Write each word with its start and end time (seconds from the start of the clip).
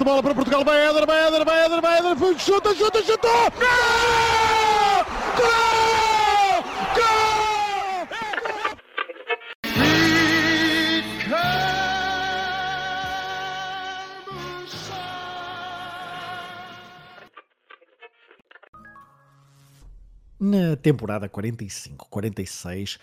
de 0.00 0.04
bola 0.04 0.22
para 0.22 0.34
Portugal, 0.34 0.64
vai 0.64 0.80
Éder, 0.88 1.06
vai 1.06 1.26
Éder, 1.26 1.44
vai 1.44 1.66
Éder, 1.66 1.80
vai 1.82 1.98
Éder, 1.98 2.38
chuta, 2.38 2.74
chuta, 2.74 3.02
chuta! 3.02 3.28
Gol! 3.58 5.04
Gol! 5.36 6.64
Gol! 6.96 7.10
Na 20.40 20.76
temporada 20.76 21.28
45-46, 21.28 22.98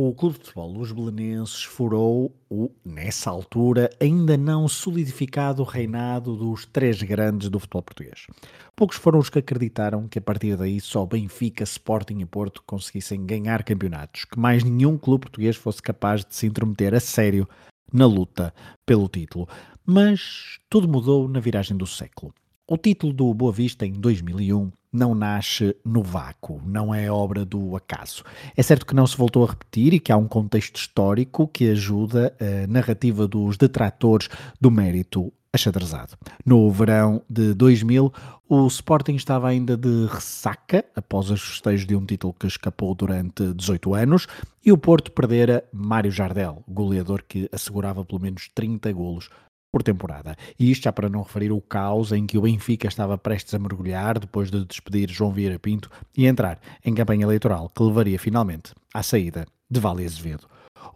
o 0.00 0.14
Clube 0.14 0.38
de 0.38 0.44
Futebol 0.44 0.72
Los 0.74 0.92
Belenenses 0.92 1.64
furou 1.64 2.32
o, 2.48 2.70
nessa 2.84 3.30
altura, 3.30 3.90
ainda 4.00 4.36
não 4.36 4.68
solidificado 4.68 5.64
reinado 5.64 6.36
dos 6.36 6.64
três 6.66 7.02
grandes 7.02 7.48
do 7.48 7.58
futebol 7.58 7.82
português. 7.82 8.28
Poucos 8.76 8.96
foram 8.96 9.18
os 9.18 9.28
que 9.28 9.40
acreditaram 9.40 10.06
que 10.06 10.20
a 10.20 10.22
partir 10.22 10.56
daí 10.56 10.80
só 10.80 11.04
Benfica, 11.04 11.64
Sporting 11.64 12.20
e 12.20 12.24
Porto 12.24 12.62
conseguissem 12.64 13.26
ganhar 13.26 13.64
campeonatos, 13.64 14.24
que 14.24 14.38
mais 14.38 14.62
nenhum 14.62 14.96
clube 14.96 15.22
português 15.22 15.56
fosse 15.56 15.82
capaz 15.82 16.24
de 16.24 16.32
se 16.32 16.46
intrometer 16.46 16.94
a 16.94 17.00
sério 17.00 17.48
na 17.92 18.06
luta 18.06 18.54
pelo 18.86 19.08
título. 19.08 19.48
Mas 19.84 20.60
tudo 20.70 20.86
mudou 20.86 21.26
na 21.26 21.40
viragem 21.40 21.76
do 21.76 21.88
século. 21.88 22.32
O 22.68 22.78
título 22.78 23.12
do 23.12 23.34
Boa 23.34 23.50
Vista 23.50 23.84
em 23.84 23.94
2001 23.94 24.70
não 24.92 25.14
nasce 25.14 25.76
no 25.84 26.02
vácuo, 26.02 26.60
não 26.64 26.94
é 26.94 27.10
obra 27.10 27.44
do 27.44 27.76
acaso. 27.76 28.24
É 28.56 28.62
certo 28.62 28.86
que 28.86 28.94
não 28.94 29.06
se 29.06 29.16
voltou 29.16 29.44
a 29.44 29.50
repetir 29.50 29.94
e 29.94 30.00
que 30.00 30.12
há 30.12 30.16
um 30.16 30.28
contexto 30.28 30.76
histórico 30.76 31.46
que 31.48 31.70
ajuda 31.70 32.34
a 32.40 32.66
narrativa 32.66 33.26
dos 33.26 33.56
detratores 33.56 34.28
do 34.60 34.70
mérito 34.70 35.32
achadrezado. 35.52 36.16
No 36.44 36.70
verão 36.70 37.22
de 37.28 37.54
2000, 37.54 38.12
o 38.48 38.66
Sporting 38.66 39.14
estava 39.14 39.48
ainda 39.48 39.76
de 39.76 40.06
ressaca 40.06 40.84
após 40.94 41.30
os 41.30 41.42
festejos 41.42 41.86
de 41.86 41.96
um 41.96 42.04
título 42.04 42.34
que 42.34 42.46
escapou 42.46 42.94
durante 42.94 43.52
18 43.54 43.94
anos 43.94 44.26
e 44.64 44.72
o 44.72 44.78
Porto 44.78 45.10
perdera 45.12 45.64
Mário 45.72 46.10
Jardel, 46.10 46.62
goleador 46.68 47.22
que 47.26 47.48
assegurava 47.52 48.04
pelo 48.04 48.20
menos 48.20 48.50
30 48.54 48.92
golos 48.92 49.30
por 49.70 49.82
temporada. 49.82 50.36
E 50.58 50.70
isto 50.70 50.84
já 50.84 50.92
para 50.92 51.08
não 51.08 51.22
referir 51.22 51.52
o 51.52 51.60
caos 51.60 52.12
em 52.12 52.26
que 52.26 52.38
o 52.38 52.42
Benfica 52.42 52.88
estava 52.88 53.18
prestes 53.18 53.54
a 53.54 53.58
mergulhar 53.58 54.18
depois 54.18 54.50
de 54.50 54.64
despedir 54.64 55.10
João 55.10 55.32
Vieira 55.32 55.58
Pinto 55.58 55.90
e 56.16 56.26
entrar 56.26 56.58
em 56.84 56.94
campanha 56.94 57.24
eleitoral 57.24 57.68
que 57.68 57.82
levaria 57.82 58.18
finalmente 58.18 58.72
à 58.92 59.02
saída 59.02 59.46
de 59.70 59.80
Vale 59.80 60.04
Azevedo. 60.04 60.46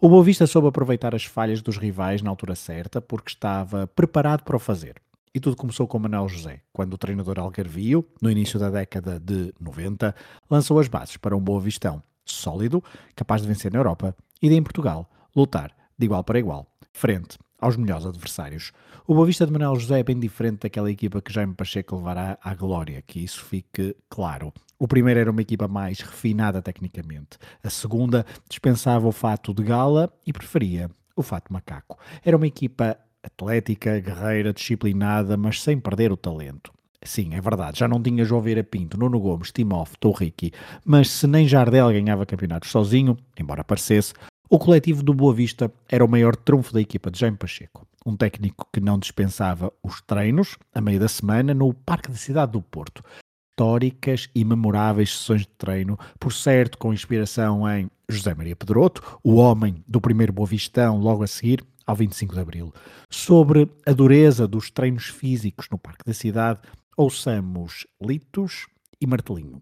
O 0.01 0.09
Boa 0.09 0.23
Vista 0.23 0.47
soube 0.47 0.67
aproveitar 0.67 1.13
as 1.13 1.25
falhas 1.25 1.61
dos 1.61 1.77
rivais 1.77 2.21
na 2.21 2.29
altura 2.29 2.55
certa 2.55 3.01
porque 3.01 3.29
estava 3.29 3.87
preparado 3.87 4.43
para 4.43 4.55
o 4.55 4.59
fazer. 4.59 4.95
E 5.35 5.39
tudo 5.39 5.55
começou 5.55 5.87
com 5.87 5.97
Manuel 5.97 6.29
José, 6.29 6.61
quando 6.71 6.93
o 6.93 6.97
treinador 6.97 7.39
Algarvio, 7.39 8.05
no 8.21 8.29
início 8.29 8.59
da 8.59 8.69
década 8.69 9.19
de 9.19 9.51
90, 9.59 10.13
lançou 10.49 10.79
as 10.79 10.87
bases 10.87 11.17
para 11.17 11.35
um 11.35 11.41
Boa 11.41 11.59
Vistão 11.59 12.03
sólido, 12.23 12.83
capaz 13.15 13.41
de 13.41 13.47
vencer 13.47 13.71
na 13.71 13.79
Europa 13.79 14.15
e 14.41 14.47
de 14.47 14.55
em 14.55 14.63
Portugal 14.63 15.09
lutar 15.35 15.71
de 15.97 16.05
igual 16.05 16.23
para 16.23 16.39
igual, 16.39 16.67
frente 16.91 17.37
aos 17.63 17.77
melhores 17.77 18.05
adversários. 18.05 18.73
O 19.07 19.13
Boa 19.13 19.25
Vista 19.25 19.45
de 19.45 19.51
Manuel 19.51 19.79
José 19.79 19.99
é 19.99 20.03
bem 20.03 20.19
diferente 20.19 20.59
daquela 20.63 20.91
equipa 20.91 21.21
que 21.21 21.31
Jaime 21.31 21.53
Pacheco 21.53 21.95
levará 21.95 22.37
à 22.43 22.53
glória, 22.53 23.01
que 23.01 23.23
isso 23.23 23.43
fique 23.43 23.95
claro. 24.09 24.53
O 24.77 24.87
primeiro 24.87 25.19
era 25.19 25.31
uma 25.31 25.41
equipa 25.41 25.65
mais 25.65 26.01
refinada 26.01 26.61
tecnicamente. 26.61 27.37
A 27.63 27.69
segunda 27.69 28.25
dispensava 28.49 29.07
o 29.07 29.13
fato 29.13 29.53
de 29.53 29.63
gala 29.63 30.11
e 30.27 30.33
preferia 30.33 30.91
o 31.15 31.23
fato 31.23 31.53
macaco. 31.53 31.97
Era 32.23 32.35
uma 32.35 32.47
equipa 32.47 32.97
atlética, 33.23 33.97
guerreira, 33.99 34.51
disciplinada, 34.51 35.37
mas 35.37 35.61
sem 35.61 35.79
perder 35.79 36.11
o 36.11 36.17
talento. 36.17 36.73
Sim, 37.01 37.33
é 37.33 37.41
verdade, 37.41 37.79
já 37.79 37.87
não 37.87 38.01
tinha 38.01 38.23
João 38.23 38.41
Vieira 38.41 38.63
Pinto, 38.63 38.97
Nuno 38.97 39.19
Gomes, 39.19 39.51
Timoff, 39.51 39.97
Torriqui, 39.99 40.51
mas 40.85 41.09
se 41.09 41.27
nem 41.27 41.47
Jardel 41.47 41.91
ganhava 41.91 42.25
campeonatos 42.25 42.71
sozinho, 42.71 43.17
embora 43.37 43.63
parecesse, 43.63 44.13
o 44.49 44.59
coletivo 44.59 45.01
do 45.01 45.13
Boa 45.13 45.33
Vista 45.33 45.71
era 45.89 46.03
o 46.03 46.07
maior 46.07 46.35
trunfo 46.35 46.73
da 46.73 46.81
equipa 46.81 47.09
de 47.09 47.19
Jaime 47.19 47.37
Pacheco, 47.37 47.87
um 48.05 48.15
técnico 48.15 48.67
que 48.71 48.79
não 48.79 48.99
dispensava 48.99 49.71
os 49.81 50.01
treinos, 50.01 50.57
a 50.73 50.81
meio 50.81 50.99
da 50.99 51.07
semana, 51.07 51.53
no 51.53 51.73
Parque 51.73 52.09
da 52.09 52.17
Cidade 52.17 52.51
do 52.51 52.61
Porto. 52.61 53.03
Históricas 53.51 54.29
e 54.33 54.43
memoráveis 54.43 55.15
sessões 55.15 55.41
de 55.41 55.47
treino, 55.47 55.97
por 56.19 56.33
certo 56.33 56.77
com 56.77 56.93
inspiração 56.93 57.69
em 57.69 57.89
José 58.09 58.33
Maria 58.33 58.55
Pedroto, 58.55 59.19
o 59.23 59.35
homem 59.35 59.83
do 59.87 60.01
primeiro 60.01 60.33
Boa 60.33 60.47
Vistão, 60.47 60.97
logo 60.97 61.23
a 61.23 61.27
seguir, 61.27 61.63
ao 61.85 61.95
25 61.95 62.33
de 62.33 62.39
Abril. 62.39 62.73
Sobre 63.09 63.69
a 63.85 63.91
dureza 63.91 64.47
dos 64.47 64.71
treinos 64.71 65.05
físicos 65.05 65.67
no 65.69 65.77
Parque 65.77 66.05
da 66.05 66.13
Cidade, 66.13 66.59
ouçamos 66.97 67.85
Litos 68.01 68.67
e 68.99 69.05
Martelinho. 69.05 69.61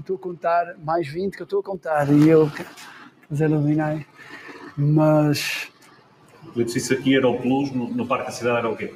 Estou 0.00 0.16
a 0.16 0.18
contar 0.18 0.76
mais 0.78 1.08
20 1.08 1.36
que 1.36 1.42
eu 1.42 1.44
estou 1.44 1.60
a 1.60 1.62
contar 1.62 2.12
e 2.12 2.28
eu 2.28 2.50
fazer 3.28 3.44
aluminar, 3.44 4.04
mas. 4.76 5.68
Se 6.68 6.78
isso 6.78 6.94
aqui 6.94 7.16
era 7.16 7.28
o 7.28 7.40
plus, 7.40 7.72
no, 7.72 7.88
no 7.88 8.06
Parque 8.06 8.26
da 8.26 8.32
Cidade 8.32 8.58
era 8.58 8.68
o 8.68 8.76
quê? 8.76 8.94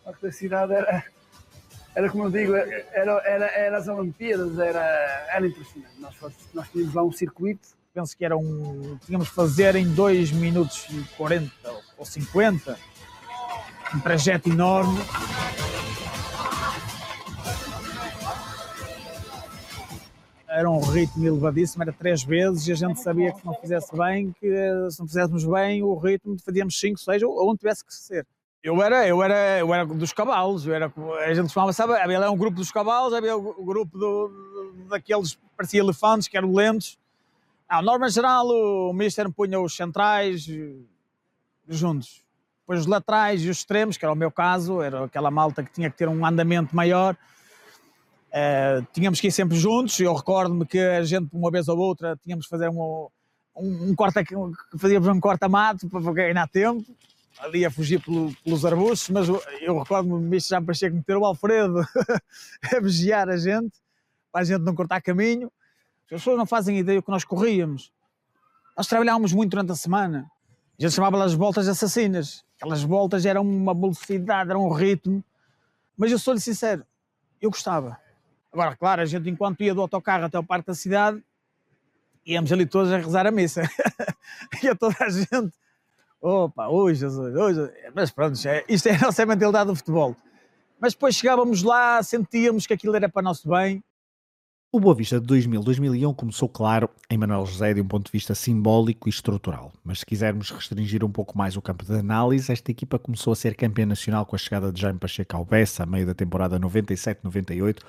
O 0.00 0.04
Parque 0.04 0.22
da 0.22 0.32
Cidade 0.32 0.74
era, 0.74 1.04
era 1.94 2.10
como 2.10 2.24
eu 2.24 2.30
digo, 2.30 2.54
era, 2.54 3.22
era, 3.24 3.46
era 3.46 3.78
as 3.78 3.88
Olimpíadas, 3.88 4.58
era, 4.58 4.80
era 5.30 5.46
impressionante. 5.46 5.94
Nós, 5.98 6.14
nós 6.52 6.68
tínhamos 6.68 6.94
lá 6.94 7.02
um 7.02 7.12
circuito. 7.12 7.68
Penso 7.94 8.16
que 8.16 8.24
era 8.24 8.36
um. 8.36 8.98
Tínhamos 9.04 9.30
que 9.30 9.34
fazer 9.34 9.74
em 9.74 9.92
2 9.92 10.30
minutos 10.32 10.86
e 10.90 11.02
40 11.16 11.50
ou 11.96 12.04
50, 12.04 12.78
um 13.94 14.00
trajeto 14.00 14.48
enorme. 14.48 15.00
Era 20.58 20.68
um 20.68 20.80
ritmo 20.80 21.24
elevadíssimo, 21.24 21.84
era 21.84 21.92
três 21.92 22.24
vezes 22.24 22.66
e 22.66 22.72
a 22.72 22.74
gente 22.74 23.00
sabia 23.00 23.32
que 23.32 23.40
se 23.40 23.46
não 23.46 23.54
fizesse 23.54 23.96
bem, 23.96 24.32
que 24.32 24.90
se 24.90 24.98
não 24.98 25.06
fizéssemos 25.06 25.44
bem 25.44 25.82
o 25.84 25.96
ritmo 25.96 26.36
fazíamos 26.44 26.78
cinco, 26.78 26.98
seis 26.98 27.22
ou 27.22 27.48
onde 27.48 27.60
tivesse 27.60 27.84
que 27.84 27.94
ser. 27.94 28.26
Eu 28.60 28.82
era, 28.82 29.06
eu 29.06 29.22
era, 29.22 29.58
eu 29.60 29.72
era 29.72 29.86
dos 29.86 30.12
cavalos, 30.12 30.66
eu 30.66 30.74
era, 30.74 30.92
a 31.24 31.32
gente 31.32 31.52
chamava, 31.52 31.72
sabe, 31.72 31.92
havia 31.94 32.28
um 32.28 32.36
grupo 32.36 32.56
dos 32.56 32.72
cavalos, 32.72 33.14
havia 33.14 33.36
o 33.36 33.64
grupo 33.64 33.96
do, 33.96 34.32
daqueles 34.88 35.38
parecia 35.56 35.78
elefantes, 35.78 36.26
que 36.26 36.36
eram 36.36 36.52
lentos. 36.52 36.98
Ah, 37.68 37.80
norma 37.80 38.08
geral, 38.08 38.48
o 38.48 38.92
Mister 38.92 39.30
punha 39.30 39.60
os 39.60 39.76
centrais 39.76 40.48
eh, 40.48 40.72
juntos. 41.68 42.24
Depois 42.62 42.80
os 42.80 42.86
laterais 42.86 43.42
e 43.42 43.48
os 43.48 43.58
extremos, 43.58 43.96
que 43.96 44.04
era 44.04 44.12
o 44.12 44.16
meu 44.16 44.30
caso, 44.30 44.82
era 44.82 45.04
aquela 45.04 45.30
malta 45.30 45.62
que 45.62 45.70
tinha 45.70 45.88
que 45.88 45.96
ter 45.96 46.08
um 46.08 46.26
andamento 46.26 46.74
maior 46.74 47.16
Uh, 48.28 48.86
tínhamos 48.92 49.20
que 49.20 49.28
ir 49.28 49.32
sempre 49.32 49.56
juntos. 49.56 49.98
Eu 50.00 50.14
recordo-me 50.14 50.66
que 50.66 50.78
a 50.78 51.02
gente, 51.02 51.28
uma 51.32 51.50
vez 51.50 51.68
ou 51.68 51.78
outra, 51.78 52.18
tínhamos 52.22 52.46
que 52.46 52.50
fazer 52.50 52.68
um, 52.68 53.08
um, 53.56 53.90
um 53.90 53.94
corta, 53.94 54.22
fazíamos 54.76 55.08
um 55.08 55.20
corta-mato 55.20 55.88
para 55.88 56.12
ganhar 56.12 56.46
tempo, 56.48 56.84
ali 57.38 57.64
a 57.64 57.70
fugir 57.70 58.00
pelo, 58.02 58.34
pelos 58.44 58.64
arbustos. 58.64 59.08
Mas 59.08 59.28
eu 59.60 59.78
recordo-me, 59.78 60.20
me 60.20 60.40
já 60.40 60.60
parecia 60.60 60.90
que 60.90 60.96
meter 60.96 61.16
o 61.16 61.24
Alfredo 61.24 61.80
a 62.76 62.80
vigiar 62.80 63.28
a 63.28 63.36
gente, 63.36 63.72
para 64.30 64.42
a 64.42 64.44
gente 64.44 64.60
não 64.60 64.74
cortar 64.74 65.00
caminho. 65.00 65.50
As 66.04 66.18
pessoas 66.18 66.36
não 66.36 66.46
fazem 66.46 66.78
ideia 66.78 67.00
do 67.00 67.02
que 67.02 67.10
nós 67.10 67.24
corríamos. 67.24 67.92
Nós 68.76 68.86
trabalhávamos 68.86 69.32
muito 69.32 69.50
durante 69.50 69.72
a 69.72 69.74
semana. 69.74 70.30
A 70.78 70.82
gente 70.82 70.94
chamava 70.94 71.22
as 71.24 71.34
voltas 71.34 71.66
assassinas. 71.66 72.44
Aquelas 72.56 72.82
voltas 72.82 73.24
eram 73.26 73.42
uma 73.42 73.74
velocidade, 73.74 74.50
era 74.50 74.58
um 74.58 74.72
ritmo. 74.72 75.24
Mas 75.96 76.12
eu 76.12 76.18
sou-lhe 76.18 76.40
sincero, 76.40 76.84
eu 77.40 77.50
gostava 77.50 77.98
Agora, 78.58 78.74
claro, 78.74 79.02
a 79.02 79.04
gente 79.04 79.30
enquanto 79.30 79.60
ia 79.60 79.72
do 79.72 79.80
autocarro 79.80 80.24
até 80.24 80.36
o 80.36 80.42
parque 80.42 80.66
da 80.66 80.74
cidade, 80.74 81.22
íamos 82.26 82.50
ali 82.50 82.66
todos 82.66 82.90
a 82.90 82.96
rezar 82.96 83.24
a 83.24 83.30
missa. 83.30 83.62
ia 84.64 84.74
toda 84.74 84.96
a 84.98 85.08
gente, 85.08 85.52
opa, 86.20 86.66
hoje 86.66 86.98
Jesus, 87.02 87.36
hoje. 87.36 87.72
Mas 87.94 88.10
pronto, 88.10 88.36
é, 88.48 88.64
isto 88.68 88.88
é 88.88 88.96
a 88.96 88.98
nossa 88.98 89.24
mentalidade 89.24 89.68
do 89.68 89.76
futebol. 89.76 90.16
Mas 90.80 90.92
depois 90.92 91.14
chegávamos 91.14 91.62
lá, 91.62 92.02
sentíamos 92.02 92.66
que 92.66 92.74
aquilo 92.74 92.96
era 92.96 93.08
para 93.08 93.22
nosso 93.22 93.48
bem 93.48 93.80
O 94.72 94.80
Boa 94.80 94.96
Vista 94.96 95.20
de 95.20 95.26
2000-2001 95.28 96.16
começou, 96.16 96.48
claro, 96.48 96.90
em 97.08 97.16
Manuel 97.16 97.46
José 97.46 97.72
de 97.72 97.80
um 97.80 97.86
ponto 97.86 98.06
de 98.06 98.12
vista 98.12 98.34
simbólico 98.34 99.08
e 99.08 99.10
estrutural. 99.10 99.72
Mas 99.84 100.00
se 100.00 100.06
quisermos 100.06 100.50
restringir 100.50 101.04
um 101.04 101.12
pouco 101.12 101.38
mais 101.38 101.56
o 101.56 101.62
campo 101.62 101.84
de 101.84 101.94
análise, 101.94 102.50
esta 102.50 102.72
equipa 102.72 102.98
começou 102.98 103.32
a 103.32 103.36
ser 103.36 103.54
campeã 103.54 103.86
nacional 103.86 104.26
com 104.26 104.34
a 104.34 104.38
chegada 104.38 104.72
de 104.72 104.80
Jaime 104.80 104.98
Pacheco 104.98 105.36
ao 105.36 105.44
Bessa, 105.44 105.84
a 105.84 105.86
meio 105.86 106.04
da 106.04 106.14
temporada 106.14 106.58
97-98, 106.58 107.84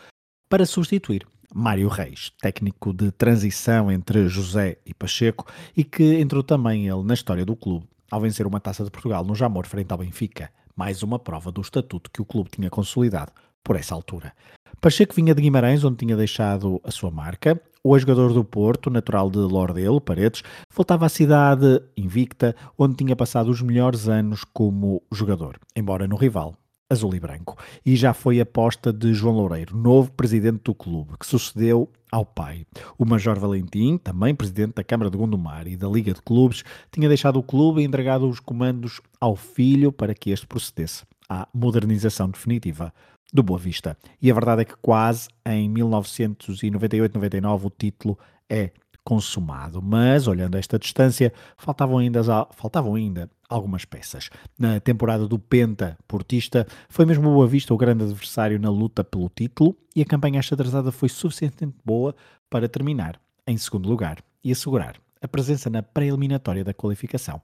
para 0.50 0.66
substituir 0.66 1.28
Mário 1.54 1.88
Reis, 1.88 2.32
técnico 2.42 2.92
de 2.92 3.12
transição 3.12 3.92
entre 3.92 4.28
José 4.28 4.78
e 4.84 4.94
Pacheco, 4.96 5.46
e 5.78 5.84
que 5.84 6.20
entrou 6.20 6.42
também 6.42 6.88
ele 6.88 7.04
na 7.04 7.14
história 7.14 7.46
do 7.46 7.56
clube, 7.56 7.88
ao 8.10 8.20
vencer 8.20 8.48
uma 8.48 8.60
taça 8.60 8.84
de 8.84 8.90
Portugal 8.90 9.24
no 9.24 9.36
Jamor 9.36 9.68
frente 9.68 9.92
ao 9.92 10.00
Benfica, 10.00 10.52
mais 10.76 11.04
uma 11.04 11.20
prova 11.20 11.52
do 11.52 11.62
estatuto 11.62 12.10
que 12.10 12.22
o 12.22 12.26
clube 12.26 12.50
tinha 12.50 12.70
consolidado 12.70 13.32
por 13.64 13.76
essa 13.76 13.94
altura. 13.94 14.34
Pacheco 14.82 15.14
vinha 15.14 15.36
de 15.36 15.42
Guimarães, 15.42 15.84
onde 15.84 15.98
tinha 15.98 16.16
deixado 16.16 16.82
a 16.84 16.90
sua 16.90 17.12
marca. 17.12 17.62
O 17.84 17.96
ex-jogador 17.96 18.34
do 18.34 18.44
Porto, 18.44 18.90
natural 18.90 19.30
de 19.30 19.38
Lordelo, 19.38 20.02
Paredes, 20.02 20.44
voltava 20.74 21.06
à 21.06 21.10
cidade 21.10 21.82
invicta, 21.96 22.56
onde 22.78 22.96
tinha 22.96 23.16
passado 23.16 23.50
os 23.50 23.62
melhores 23.62 24.08
anos 24.08 24.44
como 24.44 25.02
jogador, 25.12 25.60
embora 25.76 26.08
no 26.08 26.16
rival, 26.16 26.56
azul 26.90 27.14
e 27.14 27.20
branco. 27.20 27.58
E 27.86 27.96
já 27.96 28.14
foi 28.14 28.40
aposta 28.40 28.92
de 28.92 29.14
João 29.14 29.36
Loureiro, 29.36 29.78
novo 29.78 30.12
presidente 30.12 30.64
do 30.64 30.74
clube, 30.74 31.18
que 31.20 31.26
sucedeu 31.26 31.90
ao 32.12 32.26
pai. 32.26 32.66
O 32.98 33.06
Major 33.06 33.38
Valentim, 33.38 33.98
também 33.98 34.34
presidente 34.34 34.74
da 34.74 34.84
Câmara 34.84 35.12
de 35.12 35.18
Gondomar 35.18 35.68
e 35.68 35.78
da 35.78 35.88
Liga 35.88 36.14
de 36.14 36.22
Clubes, 36.22 36.64
tinha 36.92 37.08
deixado 37.08 37.38
o 37.38 37.44
clube 37.44 37.82
e 37.82 37.86
entregado 37.86 38.28
os 38.28 38.40
comandos 38.40 39.00
ao 39.22 39.36
filho 39.36 39.92
para 39.92 40.16
que 40.16 40.32
este 40.32 40.48
procedesse 40.48 41.04
à 41.30 41.48
modernização 41.54 42.30
definitiva 42.30 42.92
do 43.32 43.44
Boa 43.44 43.60
Vista. 43.60 43.96
E 44.20 44.32
a 44.32 44.34
verdade 44.34 44.64
é 44.64 44.66
que 44.66 44.76
quase 44.82 45.28
em 45.46 45.72
1998-99 45.72 47.66
o 47.66 47.70
título 47.70 48.18
é 48.50 48.72
consumado. 49.04 49.82
Mas, 49.82 50.28
olhando 50.28 50.56
esta 50.56 50.80
distância, 50.80 51.32
faltavam 51.58 52.00
ainda, 52.00 52.22
faltavam 52.52 52.96
ainda 52.96 53.30
algumas 53.50 53.84
peças. 53.84 54.30
Na 54.58 54.80
temporada 54.80 55.28
do 55.28 55.40
Penta 55.40 55.98
Portista, 56.08 56.68
foi 56.88 57.06
mesmo 57.06 57.30
o 57.30 57.34
Boa 57.34 57.48
Vista 57.48 57.74
o 57.74 57.78
grande 57.78 58.04
adversário 58.04 58.60
na 58.60 58.70
luta 58.70 59.04
pelo 59.04 59.28
título 59.28 59.76
e 59.96 60.02
a 60.02 60.06
campanha 60.06 60.40
achadrazada 60.40 60.92
foi 60.92 61.10
suficientemente 61.10 61.78
boa 61.84 62.16
para 62.50 62.70
terminar 62.70 63.20
em 63.48 63.58
segundo 63.58 63.90
lugar 63.90 64.24
e 64.44 64.52
assegurar 64.52 64.96
a 65.22 65.28
presença 65.28 65.70
na 65.70 65.82
pré-eliminatória 65.82 66.64
da 66.64 66.74
qualificação 66.74 67.42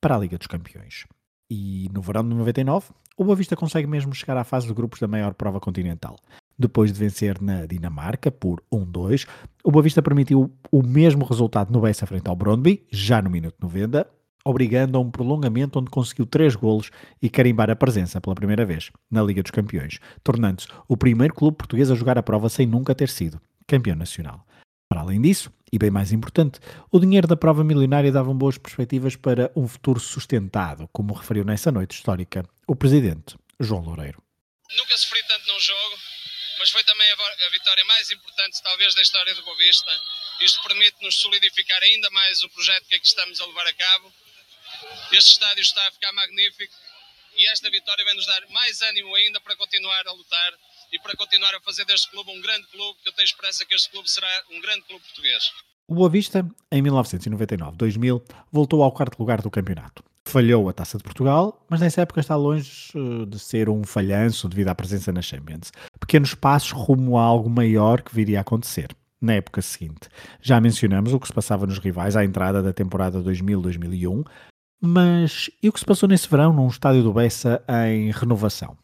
para 0.00 0.14
a 0.14 0.18
Liga 0.18 0.38
dos 0.38 0.46
Campeões. 0.46 1.06
E 1.50 1.88
no 1.92 2.00
verão 2.00 2.22
de 2.22 2.34
99, 2.34 2.90
o 3.16 3.24
Boa 3.24 3.36
Vista 3.36 3.56
consegue 3.56 3.86
mesmo 3.86 4.14
chegar 4.14 4.36
à 4.36 4.44
fase 4.44 4.66
de 4.66 4.74
grupos 4.74 5.00
da 5.00 5.08
maior 5.08 5.34
prova 5.34 5.58
continental. 5.58 6.16
Depois 6.58 6.92
de 6.92 6.98
vencer 6.98 7.40
na 7.40 7.66
Dinamarca 7.66 8.30
por 8.30 8.62
1-2, 8.72 9.26
o 9.64 9.70
Boa 9.70 9.82
Vista 9.82 10.02
permitiu 10.02 10.52
o 10.70 10.82
mesmo 10.82 11.24
resultado 11.24 11.72
no 11.72 11.80
Bessa 11.80 12.06
frente 12.06 12.28
ao 12.28 12.36
Brondby, 12.36 12.86
já 12.90 13.20
no 13.20 13.30
minuto 13.30 13.56
90, 13.60 14.06
obrigando 14.44 14.96
a 14.96 15.00
um 15.00 15.10
prolongamento 15.10 15.78
onde 15.78 15.90
conseguiu 15.90 16.26
3 16.26 16.54
golos 16.56 16.90
e 17.20 17.28
carimbar 17.28 17.70
a 17.70 17.76
presença 17.76 18.20
pela 18.20 18.34
primeira 18.34 18.64
vez 18.64 18.90
na 19.10 19.22
Liga 19.22 19.42
dos 19.42 19.50
Campeões, 19.50 19.98
tornando-se 20.22 20.68
o 20.88 20.96
primeiro 20.96 21.34
clube 21.34 21.56
português 21.56 21.90
a 21.90 21.94
jogar 21.94 22.18
a 22.18 22.22
prova 22.22 22.48
sem 22.48 22.66
nunca 22.66 22.94
ter 22.94 23.08
sido 23.08 23.40
campeão 23.66 23.96
nacional. 23.96 24.46
Para 24.88 25.02
além 25.02 25.20
disso, 25.20 25.52
e 25.72 25.78
bem 25.78 25.90
mais 25.90 26.10
importante, 26.10 26.58
o 26.90 26.98
dinheiro 26.98 27.28
da 27.28 27.36
prova 27.36 27.62
milionária 27.62 28.10
dava 28.10 28.34
boas 28.34 28.58
perspectivas 28.58 29.14
para 29.14 29.52
um 29.54 29.68
futuro 29.68 30.00
sustentado, 30.00 30.88
como 30.92 31.14
referiu 31.14 31.44
nessa 31.44 31.70
noite 31.70 31.94
histórica 31.94 32.44
o 32.66 32.74
presidente 32.74 33.36
João 33.60 33.82
Loureiro. 33.82 34.20
Nunca 34.76 34.96
sofri 34.96 35.22
tanto 35.28 35.46
num 35.46 35.60
jogo, 35.60 35.96
mas 36.58 36.70
foi 36.70 36.82
também 36.82 37.06
a 37.12 37.50
vitória 37.52 37.84
mais 37.84 38.10
importante, 38.10 38.62
talvez, 38.62 38.94
da 38.94 39.02
história 39.02 39.34
do 39.34 39.44
Bovista. 39.44 39.90
Isto 40.40 40.60
permite-nos 40.62 41.14
solidificar 41.20 41.80
ainda 41.82 42.10
mais 42.10 42.42
o 42.42 42.48
projeto 42.50 42.86
que 42.88 42.96
aqui 42.96 43.06
estamos 43.06 43.40
a 43.40 43.46
levar 43.46 43.66
a 43.66 43.72
cabo. 43.72 44.12
Este 45.12 45.32
estádio 45.32 45.62
está 45.62 45.86
a 45.86 45.90
ficar 45.90 46.12
magnífico 46.12 46.72
e 47.36 47.48
esta 47.50 47.70
vitória 47.70 48.04
vai 48.04 48.14
nos 48.14 48.26
dar 48.26 48.40
mais 48.50 48.80
ânimo 48.82 49.14
ainda 49.14 49.40
para 49.40 49.56
continuar 49.56 50.06
a 50.06 50.12
lutar 50.12 50.52
e 50.92 50.98
para 50.98 51.14
continuar 51.16 51.54
a 51.54 51.60
fazer 51.60 51.84
deste 51.84 52.10
clube 52.10 52.30
um 52.30 52.40
grande 52.40 52.66
clube, 52.68 52.98
que 53.02 53.08
eu 53.08 53.12
tenho 53.12 53.24
esperança 53.24 53.64
que 53.64 53.74
este 53.74 53.90
clube 53.90 54.10
será 54.10 54.28
um 54.50 54.60
grande 54.60 54.82
clube 54.82 55.04
português. 55.04 55.42
O 55.86 55.94
Boa 55.94 56.08
Vista, 56.08 56.46
em 56.70 56.82
1999-2000, 56.82 58.22
voltou 58.52 58.82
ao 58.82 58.92
quarto 58.92 59.18
lugar 59.18 59.42
do 59.42 59.50
campeonato. 59.50 60.04
Falhou 60.24 60.68
a 60.68 60.72
Taça 60.72 60.98
de 60.98 61.02
Portugal, 61.02 61.64
mas 61.68 61.80
nessa 61.80 62.02
época 62.02 62.20
está 62.20 62.36
longe 62.36 62.92
eh, 62.94 63.26
de 63.26 63.38
ser 63.38 63.68
um 63.68 63.82
falhanço 63.82 64.48
devido 64.48 64.68
à 64.68 64.74
presença 64.74 65.10
na 65.10 65.22
Champions. 65.22 65.72
Pequenos 65.98 66.34
passos 66.34 66.70
rumo 66.70 67.18
a 67.18 67.22
algo 67.22 67.50
maior 67.50 68.02
que 68.02 68.14
viria 68.14 68.38
a 68.38 68.42
acontecer 68.42 68.94
na 69.20 69.34
época 69.34 69.60
seguinte. 69.60 70.08
Já 70.40 70.60
mencionamos 70.60 71.12
o 71.12 71.20
que 71.20 71.26
se 71.26 71.32
passava 71.32 71.66
nos 71.66 71.78
rivais 71.78 72.16
à 72.16 72.24
entrada 72.24 72.62
da 72.62 72.72
temporada 72.72 73.20
2000-2001, 73.20 74.24
mas 74.80 75.50
e 75.62 75.68
o 75.68 75.72
que 75.72 75.80
se 75.80 75.86
passou 75.86 76.08
nesse 76.08 76.28
verão 76.28 76.52
num 76.52 76.68
estádio 76.68 77.02
do 77.02 77.12
Bessa 77.12 77.62
em 77.88 78.10
renovação? 78.10 78.76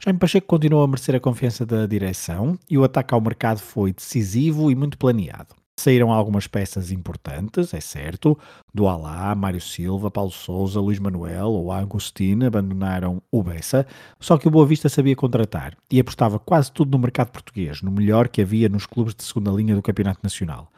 Jaime 0.00 0.18
Pacheco 0.18 0.46
continuou 0.46 0.84
a 0.84 0.86
merecer 0.86 1.14
a 1.14 1.20
confiança 1.20 1.66
da 1.66 1.84
direção 1.86 2.58
e 2.70 2.78
o 2.78 2.84
ataque 2.84 3.14
ao 3.14 3.20
mercado 3.20 3.58
foi 3.58 3.92
decisivo 3.92 4.70
e 4.70 4.74
muito 4.74 4.96
planeado. 4.96 5.56
Saíram 5.78 6.12
algumas 6.12 6.48
peças 6.48 6.90
importantes, 6.90 7.72
é 7.72 7.80
certo, 7.80 8.36
do 8.74 8.88
Alá, 8.88 9.32
Mário 9.34 9.60
Silva, 9.60 10.10
Paulo 10.10 10.32
Souza, 10.32 10.80
Luís 10.80 10.98
Manuel 10.98 11.50
ou 11.50 11.70
Agostinho 11.70 12.46
abandonaram 12.46 13.22
o 13.30 13.42
Bessa, 13.44 13.86
só 14.18 14.36
que 14.36 14.48
o 14.48 14.50
Boa 14.50 14.66
Vista 14.66 14.88
sabia 14.88 15.14
contratar 15.14 15.76
e 15.88 16.00
apostava 16.00 16.38
quase 16.38 16.72
tudo 16.72 16.90
no 16.90 16.98
mercado 16.98 17.30
português, 17.30 17.80
no 17.80 17.92
melhor 17.92 18.28
que 18.28 18.42
havia 18.42 18.68
nos 18.68 18.86
clubes 18.86 19.14
de 19.14 19.22
segunda 19.22 19.52
linha 19.52 19.76
do 19.76 19.82
Campeonato 19.82 20.18
Nacional. 20.22 20.68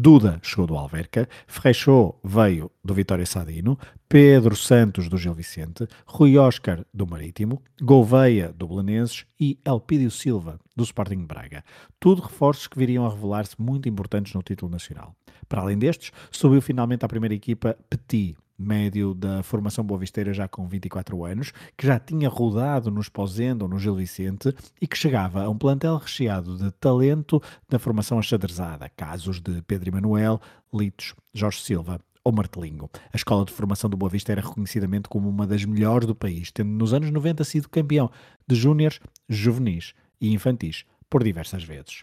Duda 0.00 0.38
chegou 0.44 0.64
do 0.64 0.76
Alverca, 0.76 1.28
Freixou 1.48 2.20
veio 2.22 2.70
do 2.84 2.94
Vitória 2.94 3.26
Sadino, 3.26 3.76
Pedro 4.08 4.54
Santos 4.54 5.08
do 5.08 5.18
Gil 5.18 5.34
Vicente, 5.34 5.88
Rui 6.06 6.38
Oscar 6.38 6.86
do 6.94 7.04
Marítimo, 7.04 7.60
Gouveia 7.82 8.52
do 8.52 8.68
Belenenses 8.68 9.26
e 9.40 9.58
Elpídio 9.64 10.12
Silva 10.12 10.60
do 10.76 10.84
Sporting 10.84 11.26
Braga. 11.26 11.64
Tudo 11.98 12.22
reforços 12.22 12.68
que 12.68 12.78
viriam 12.78 13.04
a 13.04 13.10
revelar-se 13.10 13.60
muito 13.60 13.88
importantes 13.88 14.32
no 14.34 14.40
título 14.40 14.70
nacional. 14.70 15.16
Para 15.48 15.62
além 15.62 15.76
destes, 15.76 16.12
subiu 16.30 16.62
finalmente 16.62 17.04
à 17.04 17.08
primeira 17.08 17.34
equipa 17.34 17.76
Petit, 17.90 18.36
médio 18.58 19.14
da 19.14 19.42
formação 19.42 19.84
boavisteira 19.84 20.32
já 20.34 20.48
com 20.48 20.66
24 20.66 21.24
anos, 21.24 21.52
que 21.76 21.86
já 21.86 21.98
tinha 21.98 22.28
rodado 22.28 22.90
no 22.90 23.00
Esposendo 23.00 23.68
no 23.68 23.78
Gil 23.78 23.94
Vicente 23.94 24.54
e 24.80 24.86
que 24.86 24.96
chegava 24.96 25.44
a 25.44 25.48
um 25.48 25.56
plantel 25.56 25.96
recheado 25.96 26.56
de 26.56 26.70
talento 26.72 27.40
da 27.68 27.78
formação 27.78 28.18
achadrezada, 28.18 28.90
casos 28.96 29.40
de 29.40 29.62
Pedro 29.62 29.90
Emanuel, 29.90 30.40
Litos, 30.74 31.14
Jorge 31.32 31.60
Silva 31.62 32.00
ou 32.24 32.32
Martelinho. 32.32 32.90
A 33.12 33.16
escola 33.16 33.44
de 33.44 33.52
formação 33.52 33.88
do 33.88 33.96
Boa 33.96 34.10
Vista 34.10 34.32
era 34.32 34.40
reconhecidamente 34.40 35.08
como 35.08 35.28
uma 35.28 35.46
das 35.46 35.64
melhores 35.64 36.06
do 36.06 36.14
país, 36.14 36.50
tendo 36.50 36.70
nos 36.70 36.92
anos 36.92 37.10
90 37.10 37.44
sido 37.44 37.68
campeão 37.68 38.10
de 38.46 38.56
júniores, 38.56 39.00
juvenis 39.28 39.94
e 40.20 40.32
infantis 40.32 40.84
por 41.08 41.22
diversas 41.22 41.64
vezes. 41.64 42.02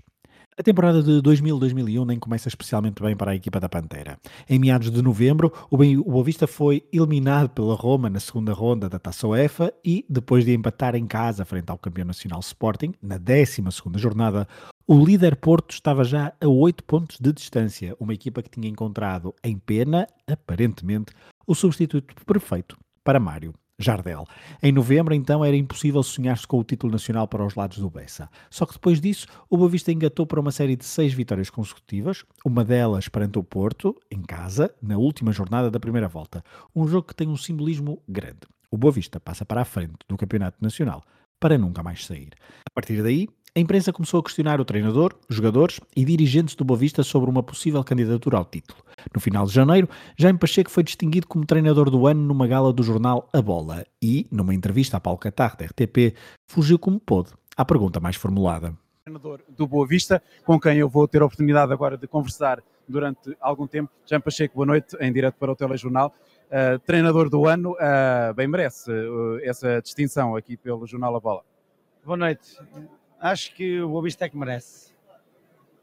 A 0.57 0.63
temporada 0.63 1.03
de 1.03 1.21
2000-2001 1.21 2.05
nem 2.05 2.17
começa 2.17 2.47
especialmente 2.47 3.03
bem 3.03 3.13
para 3.13 3.31
a 3.31 3.35
equipa 3.35 3.59
da 3.59 3.67
Pantera. 3.67 4.17
Em 4.49 4.57
meados 4.57 4.89
de 4.89 5.01
novembro, 5.01 5.51
o 5.69 5.77
Boavista 5.77 6.47
foi 6.47 6.81
eliminado 6.93 7.49
pela 7.49 7.75
Roma 7.75 8.09
na 8.09 8.21
segunda 8.21 8.53
ronda 8.53 8.87
da 8.87 8.97
Taça 8.97 9.27
UEFA 9.27 9.73
e, 9.83 10.05
depois 10.07 10.45
de 10.45 10.53
empatar 10.53 10.95
em 10.95 11.05
casa 11.05 11.43
frente 11.43 11.69
ao 11.69 11.77
campeão 11.77 12.05
nacional 12.05 12.39
Sporting, 12.39 12.93
na 13.01 13.17
12 13.17 13.65
jornada, 13.97 14.47
o 14.87 15.03
líder 15.03 15.35
Porto 15.35 15.71
estava 15.71 16.05
já 16.05 16.31
a 16.39 16.47
8 16.47 16.85
pontos 16.85 17.17
de 17.19 17.33
distância, 17.33 17.93
uma 17.99 18.13
equipa 18.13 18.41
que 18.41 18.49
tinha 18.49 18.69
encontrado 18.69 19.35
em 19.43 19.57
pena, 19.57 20.07
aparentemente, 20.25 21.11
o 21.45 21.53
substituto 21.53 22.15
perfeito 22.25 22.77
para 23.03 23.19
Mário. 23.19 23.53
Jardel. 23.77 24.25
Em 24.63 24.71
novembro, 24.71 25.13
então, 25.13 25.43
era 25.43 25.55
impossível 25.55 26.01
sonhar-se 26.01 26.47
com 26.47 26.59
o 26.59 26.63
título 26.63 26.93
nacional 26.93 27.27
para 27.27 27.45
os 27.45 27.55
lados 27.55 27.77
do 27.77 27.89
Bessa. 27.89 28.29
Só 28.49 28.65
que 28.65 28.73
depois 28.73 29.01
disso, 29.01 29.27
o 29.49 29.57
Boa 29.57 29.69
Vista 29.69 29.91
engatou 29.91 30.25
para 30.25 30.39
uma 30.39 30.51
série 30.51 30.75
de 30.75 30.85
seis 30.85 31.13
vitórias 31.13 31.49
consecutivas, 31.49 32.23
uma 32.45 32.63
delas 32.63 33.09
perante 33.09 33.37
o 33.37 33.43
Porto, 33.43 33.95
em 34.09 34.21
casa, 34.21 34.73
na 34.81 34.97
última 34.97 35.31
jornada 35.31 35.69
da 35.69 35.79
primeira 35.79 36.07
volta. 36.07 36.43
Um 36.75 36.87
jogo 36.87 37.07
que 37.07 37.15
tem 37.15 37.27
um 37.27 37.37
simbolismo 37.37 38.01
grande. 38.07 38.41
O 38.71 38.77
Boa 38.77 38.91
Vista 38.91 39.19
passa 39.19 39.45
para 39.45 39.61
a 39.61 39.65
frente 39.65 39.99
do 40.07 40.17
Campeonato 40.17 40.57
Nacional 40.61 41.03
para 41.39 41.57
nunca 41.57 41.83
mais 41.83 42.05
sair. 42.05 42.29
A 42.65 42.71
partir 42.73 43.03
daí, 43.03 43.27
a 43.57 43.61
imprensa 43.61 43.93
começou 43.93 44.19
a 44.19 44.23
questionar 44.23 44.59
o 44.59 44.65
treinador, 44.65 45.15
jogadores 45.29 45.79
e 45.95 46.03
dirigentes 46.03 46.55
do 46.55 46.65
Boavista 46.65 47.03
sobre 47.03 47.29
uma 47.29 47.41
possível 47.41 47.81
candidatura 47.85 48.37
ao 48.37 48.43
título. 48.43 48.83
No 49.13 49.21
final 49.21 49.45
de 49.45 49.53
janeiro, 49.53 49.87
Jaime 50.17 50.37
Pacheco 50.37 50.69
foi 50.69 50.83
distinguido 50.83 51.25
como 51.25 51.45
treinador 51.45 51.89
do 51.89 52.05
ano 52.05 52.21
numa 52.21 52.47
gala 52.47 52.73
do 52.73 52.83
jornal 52.83 53.29
A 53.31 53.41
Bola 53.41 53.85
e, 54.01 54.27
numa 54.29 54.53
entrevista 54.53 54.97
a 54.97 54.99
Paulo 54.99 55.17
Catar 55.17 55.55
da 55.55 55.65
RTP, 55.67 56.17
fugiu 56.49 56.77
como 56.77 56.99
pôde 56.99 57.31
à 57.55 57.63
pergunta 57.63 57.97
mais 58.01 58.17
formulada. 58.17 58.77
Treinador 59.05 59.39
do 59.47 59.65
Boa 59.65 59.87
Vista, 59.87 60.21
com 60.43 60.59
quem 60.59 60.79
eu 60.79 60.89
vou 60.89 61.07
ter 61.07 61.21
a 61.21 61.25
oportunidade 61.25 61.71
agora 61.71 61.97
de 61.97 62.07
conversar 62.07 62.61
durante 62.85 63.37
algum 63.39 63.65
tempo. 63.65 63.89
Jaime 64.05 64.21
Pacheco, 64.21 64.55
boa 64.55 64.65
noite, 64.65 64.97
em 64.99 65.13
direto 65.13 65.35
para 65.35 65.53
o 65.53 65.55
Telejornal. 65.55 66.13
Uh, 66.47 66.77
treinador 66.79 67.29
do 67.29 67.47
ano, 67.47 67.71
uh, 67.71 68.33
bem 68.33 68.49
merece 68.49 68.91
uh, 68.91 69.39
essa 69.43 69.81
distinção 69.81 70.35
aqui 70.35 70.57
pelo 70.57 70.85
Jornal 70.85 71.15
A 71.15 71.19
Bola. 71.21 71.41
Boa 72.03 72.17
noite 72.17 72.57
acho 73.25 73.55
que 73.55 73.81
o 73.81 73.89
Boa 73.89 74.03
Vista 74.03 74.25
é 74.25 74.29
que 74.29 74.37
merece. 74.37 74.93